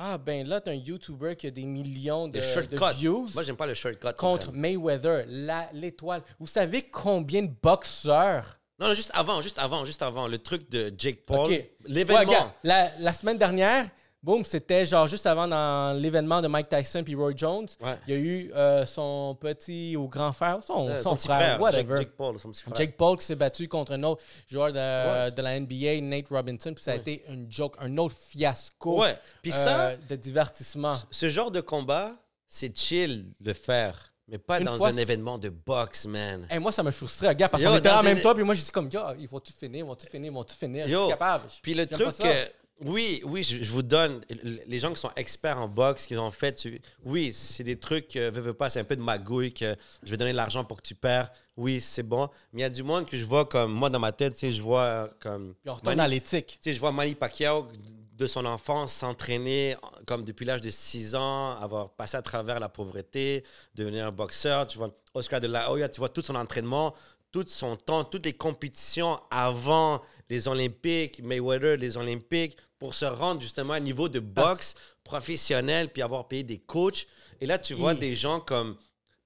[0.03, 3.57] Ah, ben là, t'as un YouTuber qui a des millions de, de views Moi, j'aime
[3.57, 4.09] pas le shortcut.
[4.17, 5.27] contre Mayweather,
[5.75, 6.23] l'étoile.
[6.39, 8.59] Vous savez combien de boxeurs?
[8.79, 10.27] Non, non, juste avant, juste avant, juste avant.
[10.27, 11.53] Le truc de Jake Paul.
[11.85, 12.31] L'événement.
[12.33, 13.91] Ouais, la, la semaine dernière,
[14.23, 17.67] boum, c'était genre juste avant dans l'événement de Mike Tyson puis Roy Jones.
[17.81, 17.97] Ouais.
[18.07, 21.61] Il y a eu euh, son petit ou grand frère, son, Euh, son petit frère,
[21.61, 21.97] whatever.
[21.99, 22.75] Jake Paul, son petit frère.
[22.77, 25.31] Jake Paul qui s'est battu contre un autre joueur de, Ouais.
[25.31, 29.19] de la NBA, Nate Robinson, puis ça a été une joke, un autre fiasco Ouais.
[29.43, 30.95] Puis euh, ça, de divertissement.
[31.11, 32.13] ce genre de combat,
[32.47, 36.47] c'est chill de faire, mais pas Une dans fois, un événement de boxe, man.
[36.51, 38.55] Et moi, ça me frustrait, regarde, parce qu'on était en même une- temps, puis moi,
[38.55, 41.09] j'ai dit comme, yo, ils vont-tu finir, ils vont-tu finir, ils vont-tu finir, je suis
[41.09, 41.45] capable.
[41.63, 42.51] Puis le truc que,
[42.83, 44.21] oui, oui, je, je vous donne,
[44.67, 48.17] les gens qui sont experts en boxe, qui ont fait, tu- oui, c'est des trucs,
[48.17, 50.65] euh, veux, veux pas, c'est un peu de magouille, que je vais donner de l'argent
[50.65, 51.31] pour que tu perds.
[51.57, 52.29] Oui, c'est bon.
[52.53, 54.39] Mais il y a du monde que je vois comme, moi, dans ma tête, tu
[54.41, 55.55] sais, je vois euh, comme...
[55.63, 56.59] Puis on retourne à l'éthique.
[56.63, 57.69] Tu sais, je vois Manny Pacquiao
[58.17, 59.77] de son enfance s'entraîner
[60.07, 64.67] comme depuis l'âge de 6 ans, avoir passé à travers la pauvreté, devenir un boxeur.
[64.67, 66.95] Tu vois Oscar de la Hoya, tu vois tout son entraînement,
[67.33, 73.43] tout son temps, toutes les compétitions avant les Olympiques, Mayweather, les Olympiques, pour se rendre
[73.43, 74.75] justement à niveau de boxe
[75.05, 77.07] professionnels, puis avoir payé des coachs.
[77.41, 78.77] Et là, tu vois Et- des gens comme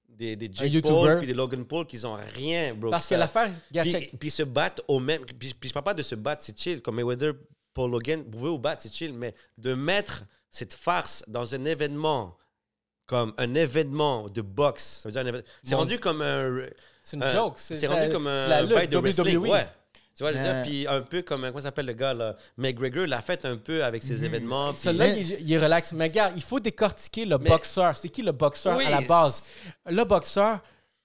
[0.09, 0.81] des, des Jake.
[0.81, 2.89] Paul, puis des Logan Paul qui ont rien, bro.
[2.89, 5.25] Parce que l'affaire, Puis, puis se battre au même.
[5.25, 6.81] Puis, puis je parle pas de se battre, c'est chill.
[6.81, 7.33] Comme Mayweather,
[7.73, 9.13] Paul Logan, vous pouvez vous battre, c'est chill.
[9.13, 12.37] Mais de mettre cette farce dans un événement,
[13.05, 15.47] comme un événement de boxe, ça veut dire un événement.
[15.63, 16.65] C'est rendu comme un.
[17.03, 17.55] c'est une un- joke.
[17.57, 19.37] C'est rendu comme un c'est la lutte, de wrestling.
[19.37, 19.49] WWE.
[19.51, 19.67] Ouais.
[20.15, 22.35] Tu vois, je veux dire, Mais- puis un peu comme, comment s'appelle le gars, là,
[22.57, 24.71] McGregor l'a fait un peu avec ses événements.
[24.71, 25.91] puis- Celui-là, Mais- il, il est relax.
[25.91, 27.97] Mais regarde, il faut décortiquer le Mais- boxeur.
[27.97, 29.47] C'est qui le boxeur Oui, à la base?
[29.85, 30.59] Le boxeur,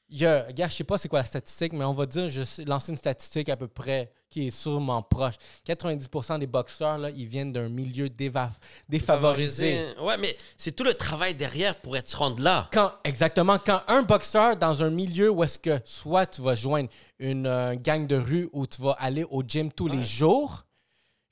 [0.08, 2.28] il y a, regarde, je sais pas c'est quoi la statistique, mais on va dire,
[2.28, 5.34] je lancer une statistique à peu près qui est sûrement proche.
[5.66, 8.52] 90% des boxeurs, là, ils viennent d'un milieu déva-
[8.88, 9.86] défavorisé.
[10.00, 12.68] Ouais, mais c'est tout le travail derrière pour être se rendre là.
[12.72, 16.88] Quand, exactement, quand un boxeur dans un milieu où est-ce que soit tu vas joindre
[17.18, 20.64] une euh, gang de rue ou tu vas aller au gym tous les jours,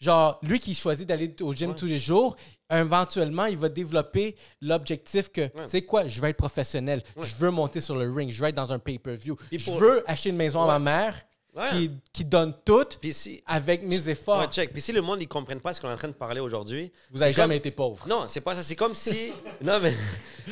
[0.00, 1.76] genre lui qui choisit d'aller au gym Ouais.
[1.76, 2.36] tous les jours,
[2.70, 7.50] éventuellement il va développer l'objectif que, tu sais quoi, je veux être professionnel, je veux
[7.50, 10.36] monter sur le ring, je veux être dans un pay-per-view, je pour- veux acheter une
[10.36, 11.22] maison à ma mère
[11.56, 11.70] Ouais.
[11.70, 13.42] qui, qui donne tout si.
[13.46, 14.38] avec mes efforts.
[14.40, 14.72] Ouais, check.
[14.72, 16.92] Puis si le monde ne comprenne pas ce qu'on est en train de parler aujourd'hui.
[17.10, 18.06] Vous n'avez comme- jamais été pauvre.
[18.06, 18.62] Non, c'est pas ça.
[18.62, 19.32] C'est comme si.
[19.62, 19.94] non, mais.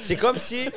[0.02, 0.68] C'est comme si.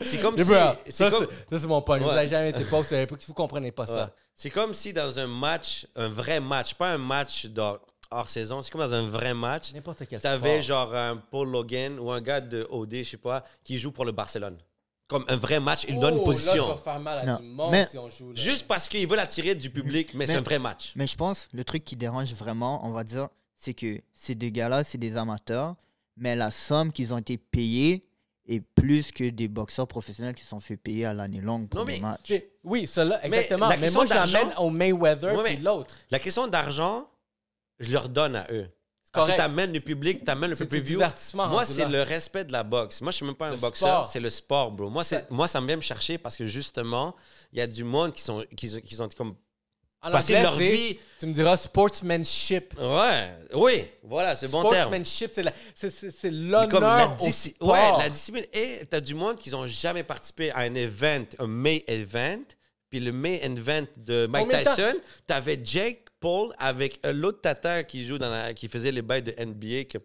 [0.00, 0.44] C'est comme si.
[0.44, 1.98] ça, comme- c'est- mon point.
[1.98, 2.14] Vous Ouais.
[2.14, 4.10] n'avez jamais été pauvre, c'est que vous comprenez pas ça?
[4.34, 7.46] C'est comme si dans un match, un vrai match, pas un match
[8.10, 11.98] hors saison, c'est comme dans un vrai match, N'importe quel t'avais genre un Paul Logan
[11.98, 14.58] ou un gars de OD, je sais pas, qui joue pour le Barcelone.
[15.12, 16.68] Comme un vrai match, il donne une Oh, Là, tu position.
[16.68, 18.32] vas faire mal à Non, du monde mais- si on joue.
[18.32, 18.40] là.
[18.40, 20.92] Juste parce qu'il veut l'attirer du public, mais, c'est Mais- un vrai match.
[20.96, 24.48] Mais je pense le truc qui dérange vraiment, on va dire, c'est que ces deux
[24.48, 25.76] gars-là, c'est des amateurs,
[26.16, 28.04] mais la somme qu'ils ont été payés
[28.48, 31.80] est plus que des boxeurs professionnels qui se sont fait payer à l'année longue pour
[31.80, 32.32] Non, des mais- matchs.
[32.64, 33.68] Oui, cela, Mais exactement.
[33.68, 35.94] la Mais, question moi, j'amène d'argent- au Mayweather et mais- l'autre.
[36.10, 37.08] La question d'argent,
[37.78, 38.68] je leur donne à eux.
[39.14, 39.46] C'est Parce que correct.
[39.50, 40.96] t'amènes le public, t'amènes le pay-per-view.
[40.96, 41.46] divertissement.
[41.48, 43.02] Moi, c'est le respect de la boxe.
[43.02, 44.88] Moi, je suis même pas un Le boxeur, c'est le sport, bro.
[44.88, 47.14] Moi, c'est, moi, ça me vient me chercher parce que justement,
[47.52, 49.34] il y a du monde qui sont, qui, qui ont comme
[50.00, 50.98] anglais, leur vie.
[51.18, 52.72] Tu me diras sportsmanship.
[52.80, 54.94] Ouais, oui, voilà, c'est bon terme.
[54.94, 55.32] Sportsmanship,
[55.74, 57.68] c'est l'honneur au sport.
[57.68, 58.46] ouais, la discipline.
[58.54, 62.40] Et t'as du monde qui n'ont jamais participé à un event, un main event.
[62.88, 64.64] Puis le main event de Mike Combien?
[64.64, 64.94] Tyson,
[65.26, 69.22] t'avais Jake Paul avec euh, l'autre tata qui joue dans la- qui faisait les bails
[69.22, 69.98] de NBA, que-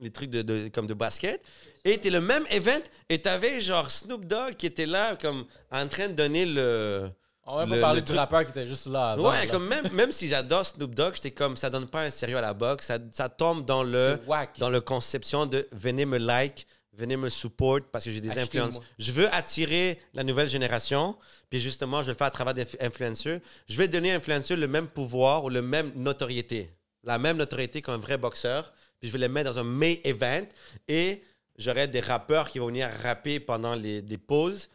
[0.00, 1.40] les trucs de, de- comme de basket.
[1.84, 5.86] Et t'es le même event et t'avais genre Snoop Dogg qui était là comme en
[5.86, 7.08] train de donner le.
[7.46, 9.10] On va pas parler le du rappeur qui était juste là.
[9.12, 9.52] avant, Ouais, là.
[9.52, 12.40] comme même, même si j'adore Snoop Dogg, j'étais comme ça donne pas un sérieux à
[12.40, 14.18] la boxe, ça, ça tombe dans le
[14.58, 16.66] dans le conception de venez me like,
[16.96, 18.80] venez me support parce que j'ai des influences.
[18.98, 21.16] Je veux attirer la nouvelle génération,
[21.50, 23.40] puis justement, je le fais à travers des influenceurs.
[23.68, 26.70] Je vais donner à influenceurs le même pouvoir ou le même notoriété,
[27.02, 30.46] la même notoriété qu'un vrai boxeur, puis je vais les mettre dans un main event
[30.88, 31.22] et
[31.56, 34.68] j'aurai des rappeurs qui vont venir rapper pendant les, des pauses.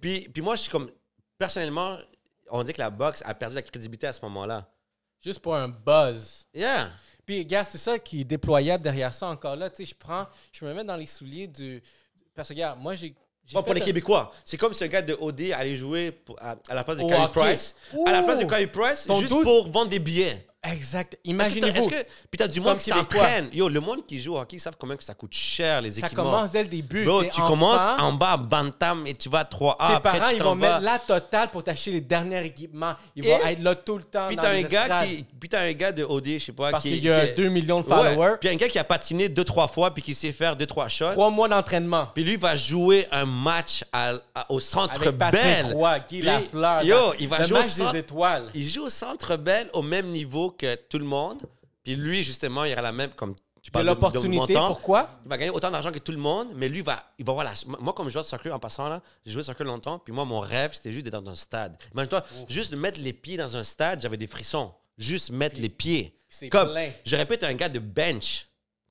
[0.00, 0.90] Puis, puis moi, je suis comme,
[1.38, 1.98] personnellement,
[2.50, 4.68] on dit que la boxe a perdu la crédibilité à ce moment-là.
[5.22, 6.46] Juste pour un buzz.
[6.54, 6.90] Yeah!
[7.28, 9.68] Puis, gars, c'est ça qui est déployable derrière ça encore là.
[9.68, 11.82] Tu sais, je prends, je me mets dans les souliers du.
[12.34, 13.14] Parce que, gars, moi, j'ai.
[13.52, 14.32] Pas pour les un- Québécois.
[14.46, 17.30] C'est comme un gars de OD allait jouer pour- à, à la place de Carey.
[17.30, 17.74] Price.
[18.06, 18.44] À la place de!
[18.46, 20.47] Carey Price, juste doute- pour vendre des billets.
[20.64, 21.16] Exact.
[21.24, 21.78] Imaginez-vous.
[21.84, 23.48] est-ce que- Puis t'as du monde qui s'entraîne.
[23.52, 25.92] Yo, le monde qui joue au hockey, ils savent combien que ça coûte cher, les
[25.92, 26.24] Ça équipements.
[26.24, 27.04] commence dès le début.
[27.04, 29.94] Bro, tu enfant, commences en bas Bantam et tu vas à 3A.
[29.94, 32.94] Tes parents, tu ils vont mettre la totale pour t'acheter les derniers équipements.
[33.14, 34.26] Ils Et- vont être là tout le temps.
[34.26, 36.90] Puis t'as un gars qui, puis un gars de OD, je sais pas, Parce qui
[36.90, 37.94] qu'il y a qui- 2 millions de Ouais.
[38.14, 38.36] followers.
[38.40, 40.88] Puis un gars qui a patiné deux trois fois puis qui sait faire deux trois
[40.88, 41.12] shots.
[41.12, 42.08] Trois mois d'entraînement.
[42.12, 45.72] Puis lui va jouer un match à- à- au Centre Avec Patrick Bell.
[45.72, 46.82] Roy, Guy Puis, Lafleur.
[46.82, 48.50] Yo, il va jouer au centre- des étoiles.
[48.54, 51.42] Il joue au Centre Bell au même niveau que tout le monde.
[51.82, 54.54] Puis lui, justement, il aura la même comme tu parles de- de l'opportunité.
[54.54, 55.08] Pourquoi?
[55.24, 57.44] Il va gagner autant d'argent que tout le monde, mais lui va, il va voir
[57.44, 57.52] la.
[57.80, 60.24] Moi, comme joueur de soccer en passant là, j'ai joué au soccer longtemps, puis moi,
[60.24, 61.76] mon rêve, c'était juste d'être dans un stade.
[61.92, 64.72] Imagine-toi, juste de mettre les pieds dans un stade, j'avais des frissons.
[64.96, 66.14] Juste mettre les pieds.
[66.28, 66.90] c'est Comme, plein.
[67.04, 68.47] je répète, un gars de bench.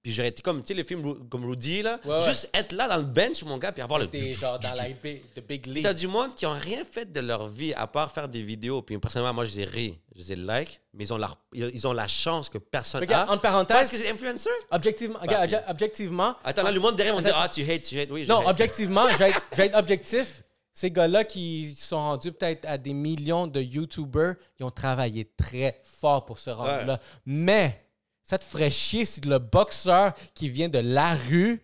[0.07, 1.99] Puis j'aurais été comme, tu sais, les films comme Rudy, là.
[2.05, 2.21] Ouais, ouais.
[2.23, 4.07] Juste être là dans le bench, mon gars, puis avoir le.
[4.07, 5.83] T'es genre dans la big, the big Puis league.
[5.83, 8.81] T'as du monde qui ont rien fait de leur vie à part faire des vidéos.
[8.81, 11.91] Puis personnellement, moi, je les ri, je les like, mais ils ont, leur, ils ont
[11.91, 13.33] la chance que personne Regarde, a.
[13.33, 14.53] entre Parce que c'est influenceur.
[14.71, 17.99] objectivement, regarde, obje- objectivement, Attends, là, le monde derrière va dire Ah, tu hates, tu
[17.99, 18.09] hates.
[18.09, 18.47] Oui, je non, hate.
[18.47, 19.33] objectivement, je vais
[19.65, 20.41] être, objectif.
[20.71, 25.81] Ces gars-là qui sont rendus peut-être à des millions de YouTubers, ils ont travaillé très
[25.83, 26.85] fort pour se rendre Ouais.
[26.85, 26.99] là.
[27.25, 27.83] Mais
[28.27, 31.61] ça te ferait chier si le boxeur qui vient de la rue,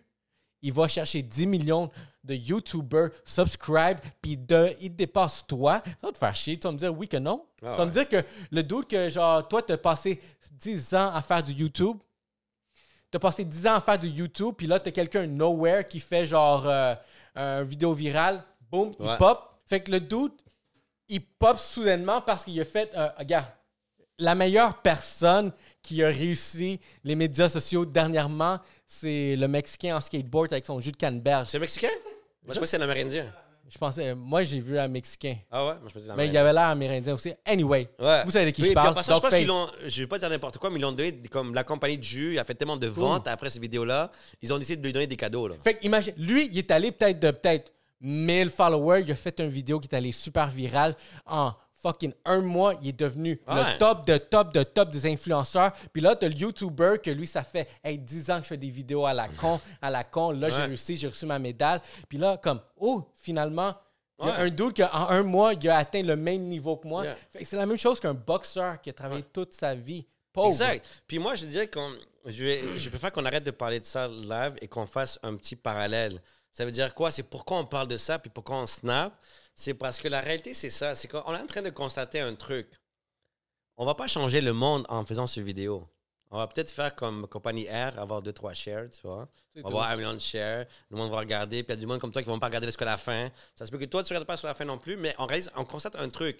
[0.62, 1.90] il va chercher 10 millions
[2.24, 5.82] de YouTubers, subscribe, puis de, il dépasse toi.
[6.00, 6.58] Ça va te faire chier.
[6.58, 7.44] Tu vas me dire oui que non.
[7.62, 10.94] Ah tu vas me dire que le doute que, genre, toi, tu as passé 10
[10.94, 11.98] ans à faire du YouTube,
[13.10, 16.24] t'as passé 10 ans à faire du YouTube, puis là, t'as quelqu'un nowhere qui fait
[16.24, 16.94] genre euh,
[17.34, 19.50] un vidéo virale, boum, il pop.
[19.66, 20.42] Fait que le doute,
[21.08, 22.90] il pop soudainement parce qu'il a fait.
[22.96, 23.48] Euh, regarde,
[24.18, 25.52] la meilleure personne
[25.84, 30.90] qui a réussi les médias sociaux dernièrement, c'est le Mexicain en skateboard avec son jus
[30.92, 31.48] de canneberge.
[31.50, 31.88] C'est mexicain?
[32.44, 33.32] Moi, je pense que c'est un amérindien.
[33.68, 35.36] Je pensais, moi, j'ai vu un Mexicain.
[35.50, 35.72] Ah ouais?
[35.74, 37.32] Moi, je pensais Mais il avait l'air amérindien aussi.
[37.44, 38.24] Anyway, Ouais.
[38.24, 38.94] vous savez de qui Oui, je puis en parle.
[38.94, 41.12] passant, je pense qu'ils l'ont, je vais pas dire n'importe quoi, mais ils l'ont donné,
[41.30, 44.10] comme la compagnie de jus a fait tellement de ventes après ces vidéos-là,
[44.42, 45.56] ils ont décidé de lui donner des cadeaux, là.
[45.62, 49.38] Fait que imagine, lui, il est allé peut-être de peut-être 1000 followers, il a fait
[49.40, 50.94] une vidéo qui est allée super virale
[51.26, 51.52] en
[51.84, 53.54] fucking un mois, il est devenu Ouais.
[53.72, 55.72] le top de top de top des influenceurs.
[55.92, 58.56] Puis là, t'as le YouTuber que lui, ça fait hey, 10 ans que je fais
[58.56, 60.30] des vidéos à la con, à la con.
[60.30, 61.80] Là, j'ai réussi, j'ai reçu ma médaille.
[62.08, 63.74] Puis là, comme, oh, finalement,
[64.20, 64.40] il y a Ouais.
[64.42, 67.04] un dude qui, en un mois, il a atteint le même niveau que moi.
[67.04, 67.16] Yeah.
[67.42, 70.06] C'est la même chose qu'un boxeur qui a travaillé toute sa vie.
[70.32, 70.48] Pauvre.
[70.48, 70.84] Exact.
[71.06, 71.92] Puis moi, je dirais qu'on.
[72.26, 75.36] Je, vais- je préfère qu'on arrête de parler de ça live et qu'on fasse un
[75.36, 76.20] petit parallèle.
[76.50, 77.10] Ça veut dire quoi?
[77.10, 79.12] C'est pourquoi on parle de ça, puis pourquoi on snap?
[79.54, 80.94] C'est parce que la réalité, c'est ça.
[80.94, 82.68] C'est qu'on est en train de constater un truc.
[83.76, 85.88] On va pas changer le monde en faisant cette vidéo.
[86.30, 89.28] On va peut-être faire comme compagnie R, avoir deux, trois shares, tu vois.
[89.56, 91.80] On va avoir un million de shares, le monde va regarder, puis il y a
[91.80, 93.30] du monde comme toi qui ne vont pas regarder jusqu'à la fin.
[93.54, 95.14] Ça se peut que toi, tu ne regardes pas sur la fin non plus, mais
[95.18, 96.38] on, réalise, on constate un truc.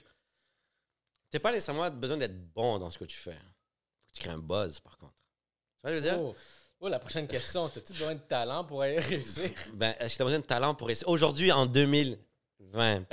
[1.31, 3.35] Tu n'as pas nécessairement besoin d'être bon dans ce que tu fais.
[3.35, 5.15] Faut que tu crées un buzz, par contre.
[5.15, 6.21] Tu vois ce que je veux dire?
[6.21, 6.35] Oh.
[6.81, 7.69] Oh, la prochaine question.
[7.69, 9.51] T'as-tu besoin de talent pour aller réussir?
[9.73, 11.07] Ben, est-ce que tu as besoin de talent pour essayer?
[11.09, 12.24] Aujourd'hui, en 2020, Est-ce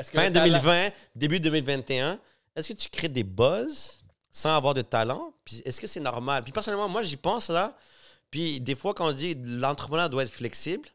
[0.10, 2.20] que fin le talent- 2020, début 2021,
[2.56, 3.98] est-ce que tu crées des buzz
[4.32, 5.34] sans avoir de talent?
[5.46, 6.44] Puis est-ce que c'est normal?
[6.44, 7.76] Puis personnellement, moi, j'y pense là.
[8.30, 10.88] Puis des fois, quand on dit l'entrepreneur doit être flexible,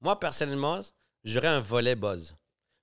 [0.00, 0.80] moi, personnellement,
[1.24, 2.34] j'aurais un volet buzz.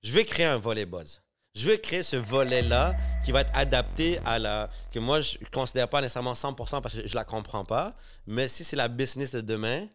[0.02, 1.20] Je vais créer un volet buzz.
[1.54, 2.94] Je vais créer ce volet-là
[3.24, 4.70] qui va être adapté à la.
[4.92, 7.94] que moi, je ne considère pas nécessairement 100% parce que je la comprends pas.
[8.26, 9.86] Mais si c'est la business de demain,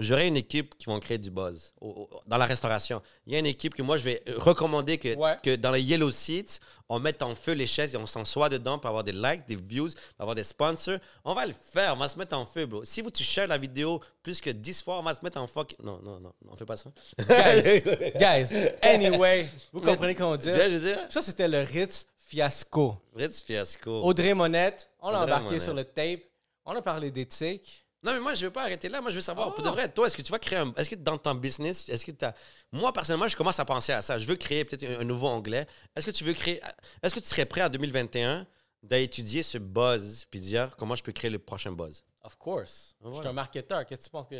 [0.00, 3.00] j'aurai une équipe qui vont créer du buzz au- au- dans la restauration.
[3.26, 5.36] Il y a une équipe que moi, je vais recommander que, Ouais.
[5.42, 8.78] que dans les Yellow Seats, on mette en feu les chaises et on s'assoit dedans
[8.78, 10.98] pour avoir des likes, des views, pour avoir des sponsors.
[11.24, 12.84] On va le faire, on va se mettre en feu, bro.
[12.84, 15.46] Si vous, tu shares la vidéo plus que 10 fois, on va se mettre en
[15.46, 15.74] fuck.
[15.82, 16.90] Non, non, non, on fait pas ça.
[17.18, 17.82] Guys,
[18.18, 20.54] guys, anyway, vous comprenez comment Tu dire?
[20.56, 21.06] vois, je veux dire?
[21.10, 22.96] Ça, c'était le Ritz fiasco.
[23.14, 24.02] Ritz Fiasco.
[24.02, 25.62] Audrey Monette, on l'a Audrey embarqué Monette.
[25.62, 26.20] sur le tape.
[26.64, 27.84] On a parlé d'éthique.
[28.02, 29.00] Non, mais moi, je veux pas arrêter là.
[29.02, 29.54] Moi, je veux savoir, Ah.
[29.54, 30.72] pour de vrai, toi, est-ce que tu vas créer un.
[30.74, 32.34] Est-ce que dans ton business, est-ce que tu as.
[32.72, 34.16] Moi, personnellement, je commence à penser à ça.
[34.18, 35.66] Je veux créer peut-être un, un nouveau onglet.
[35.94, 36.62] Est-ce que tu veux créer.
[37.02, 38.46] Est-ce que tu serais prêt en 2021
[38.82, 42.02] d'étudier ce buzz puis dire comment je peux créer le prochain buzz?
[42.22, 42.94] Of course.
[43.04, 43.84] Je suis un marketeur.
[43.84, 44.36] Qu'est-ce que tu penses que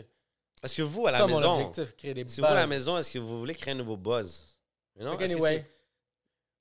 [0.62, 2.66] Est-ce que vous, à la ça, mon maison, objectif, créer des si vous, à la
[2.66, 4.56] maison, est-ce que vous voulez créer un nouveau buzz?
[4.96, 5.20] You know?
[5.20, 5.70] Anyway,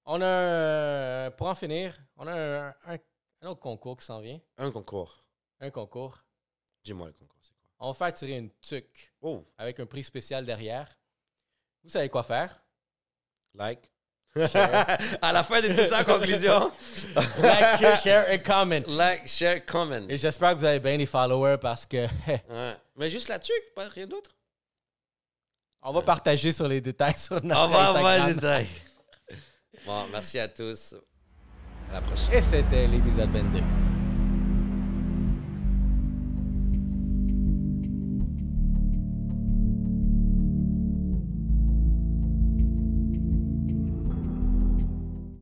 [0.05, 2.97] on a, pour en finir, on a un, un-
[3.41, 4.39] un autre concours qui s'en vient.
[4.57, 5.23] un concours.
[5.61, 6.17] Un concours.
[6.83, 7.69] Dis-moi le concours, c'est quoi?
[7.79, 10.87] On va faire tirer une tuque Oh, avec un prix spécial derrière.
[11.83, 12.61] Vous savez quoi faire?
[13.55, 13.89] like.
[14.35, 14.85] Share.
[15.23, 16.71] à la fin de tout ça, conclusion.
[17.41, 18.79] like, share et comment.
[18.87, 20.07] like, share, comment.
[20.07, 22.75] Et j'espère que vous avez bien des followers parce que Ouais.
[22.95, 24.31] Mais juste la tuque, pas rien d'autre?
[25.81, 28.67] on va partager sur les détails sur notre On va avoir les détails.
[29.85, 30.93] Bon, merci à tous.
[31.89, 32.33] À la prochaine.
[32.33, 33.78] Et c'était l'épisode 22.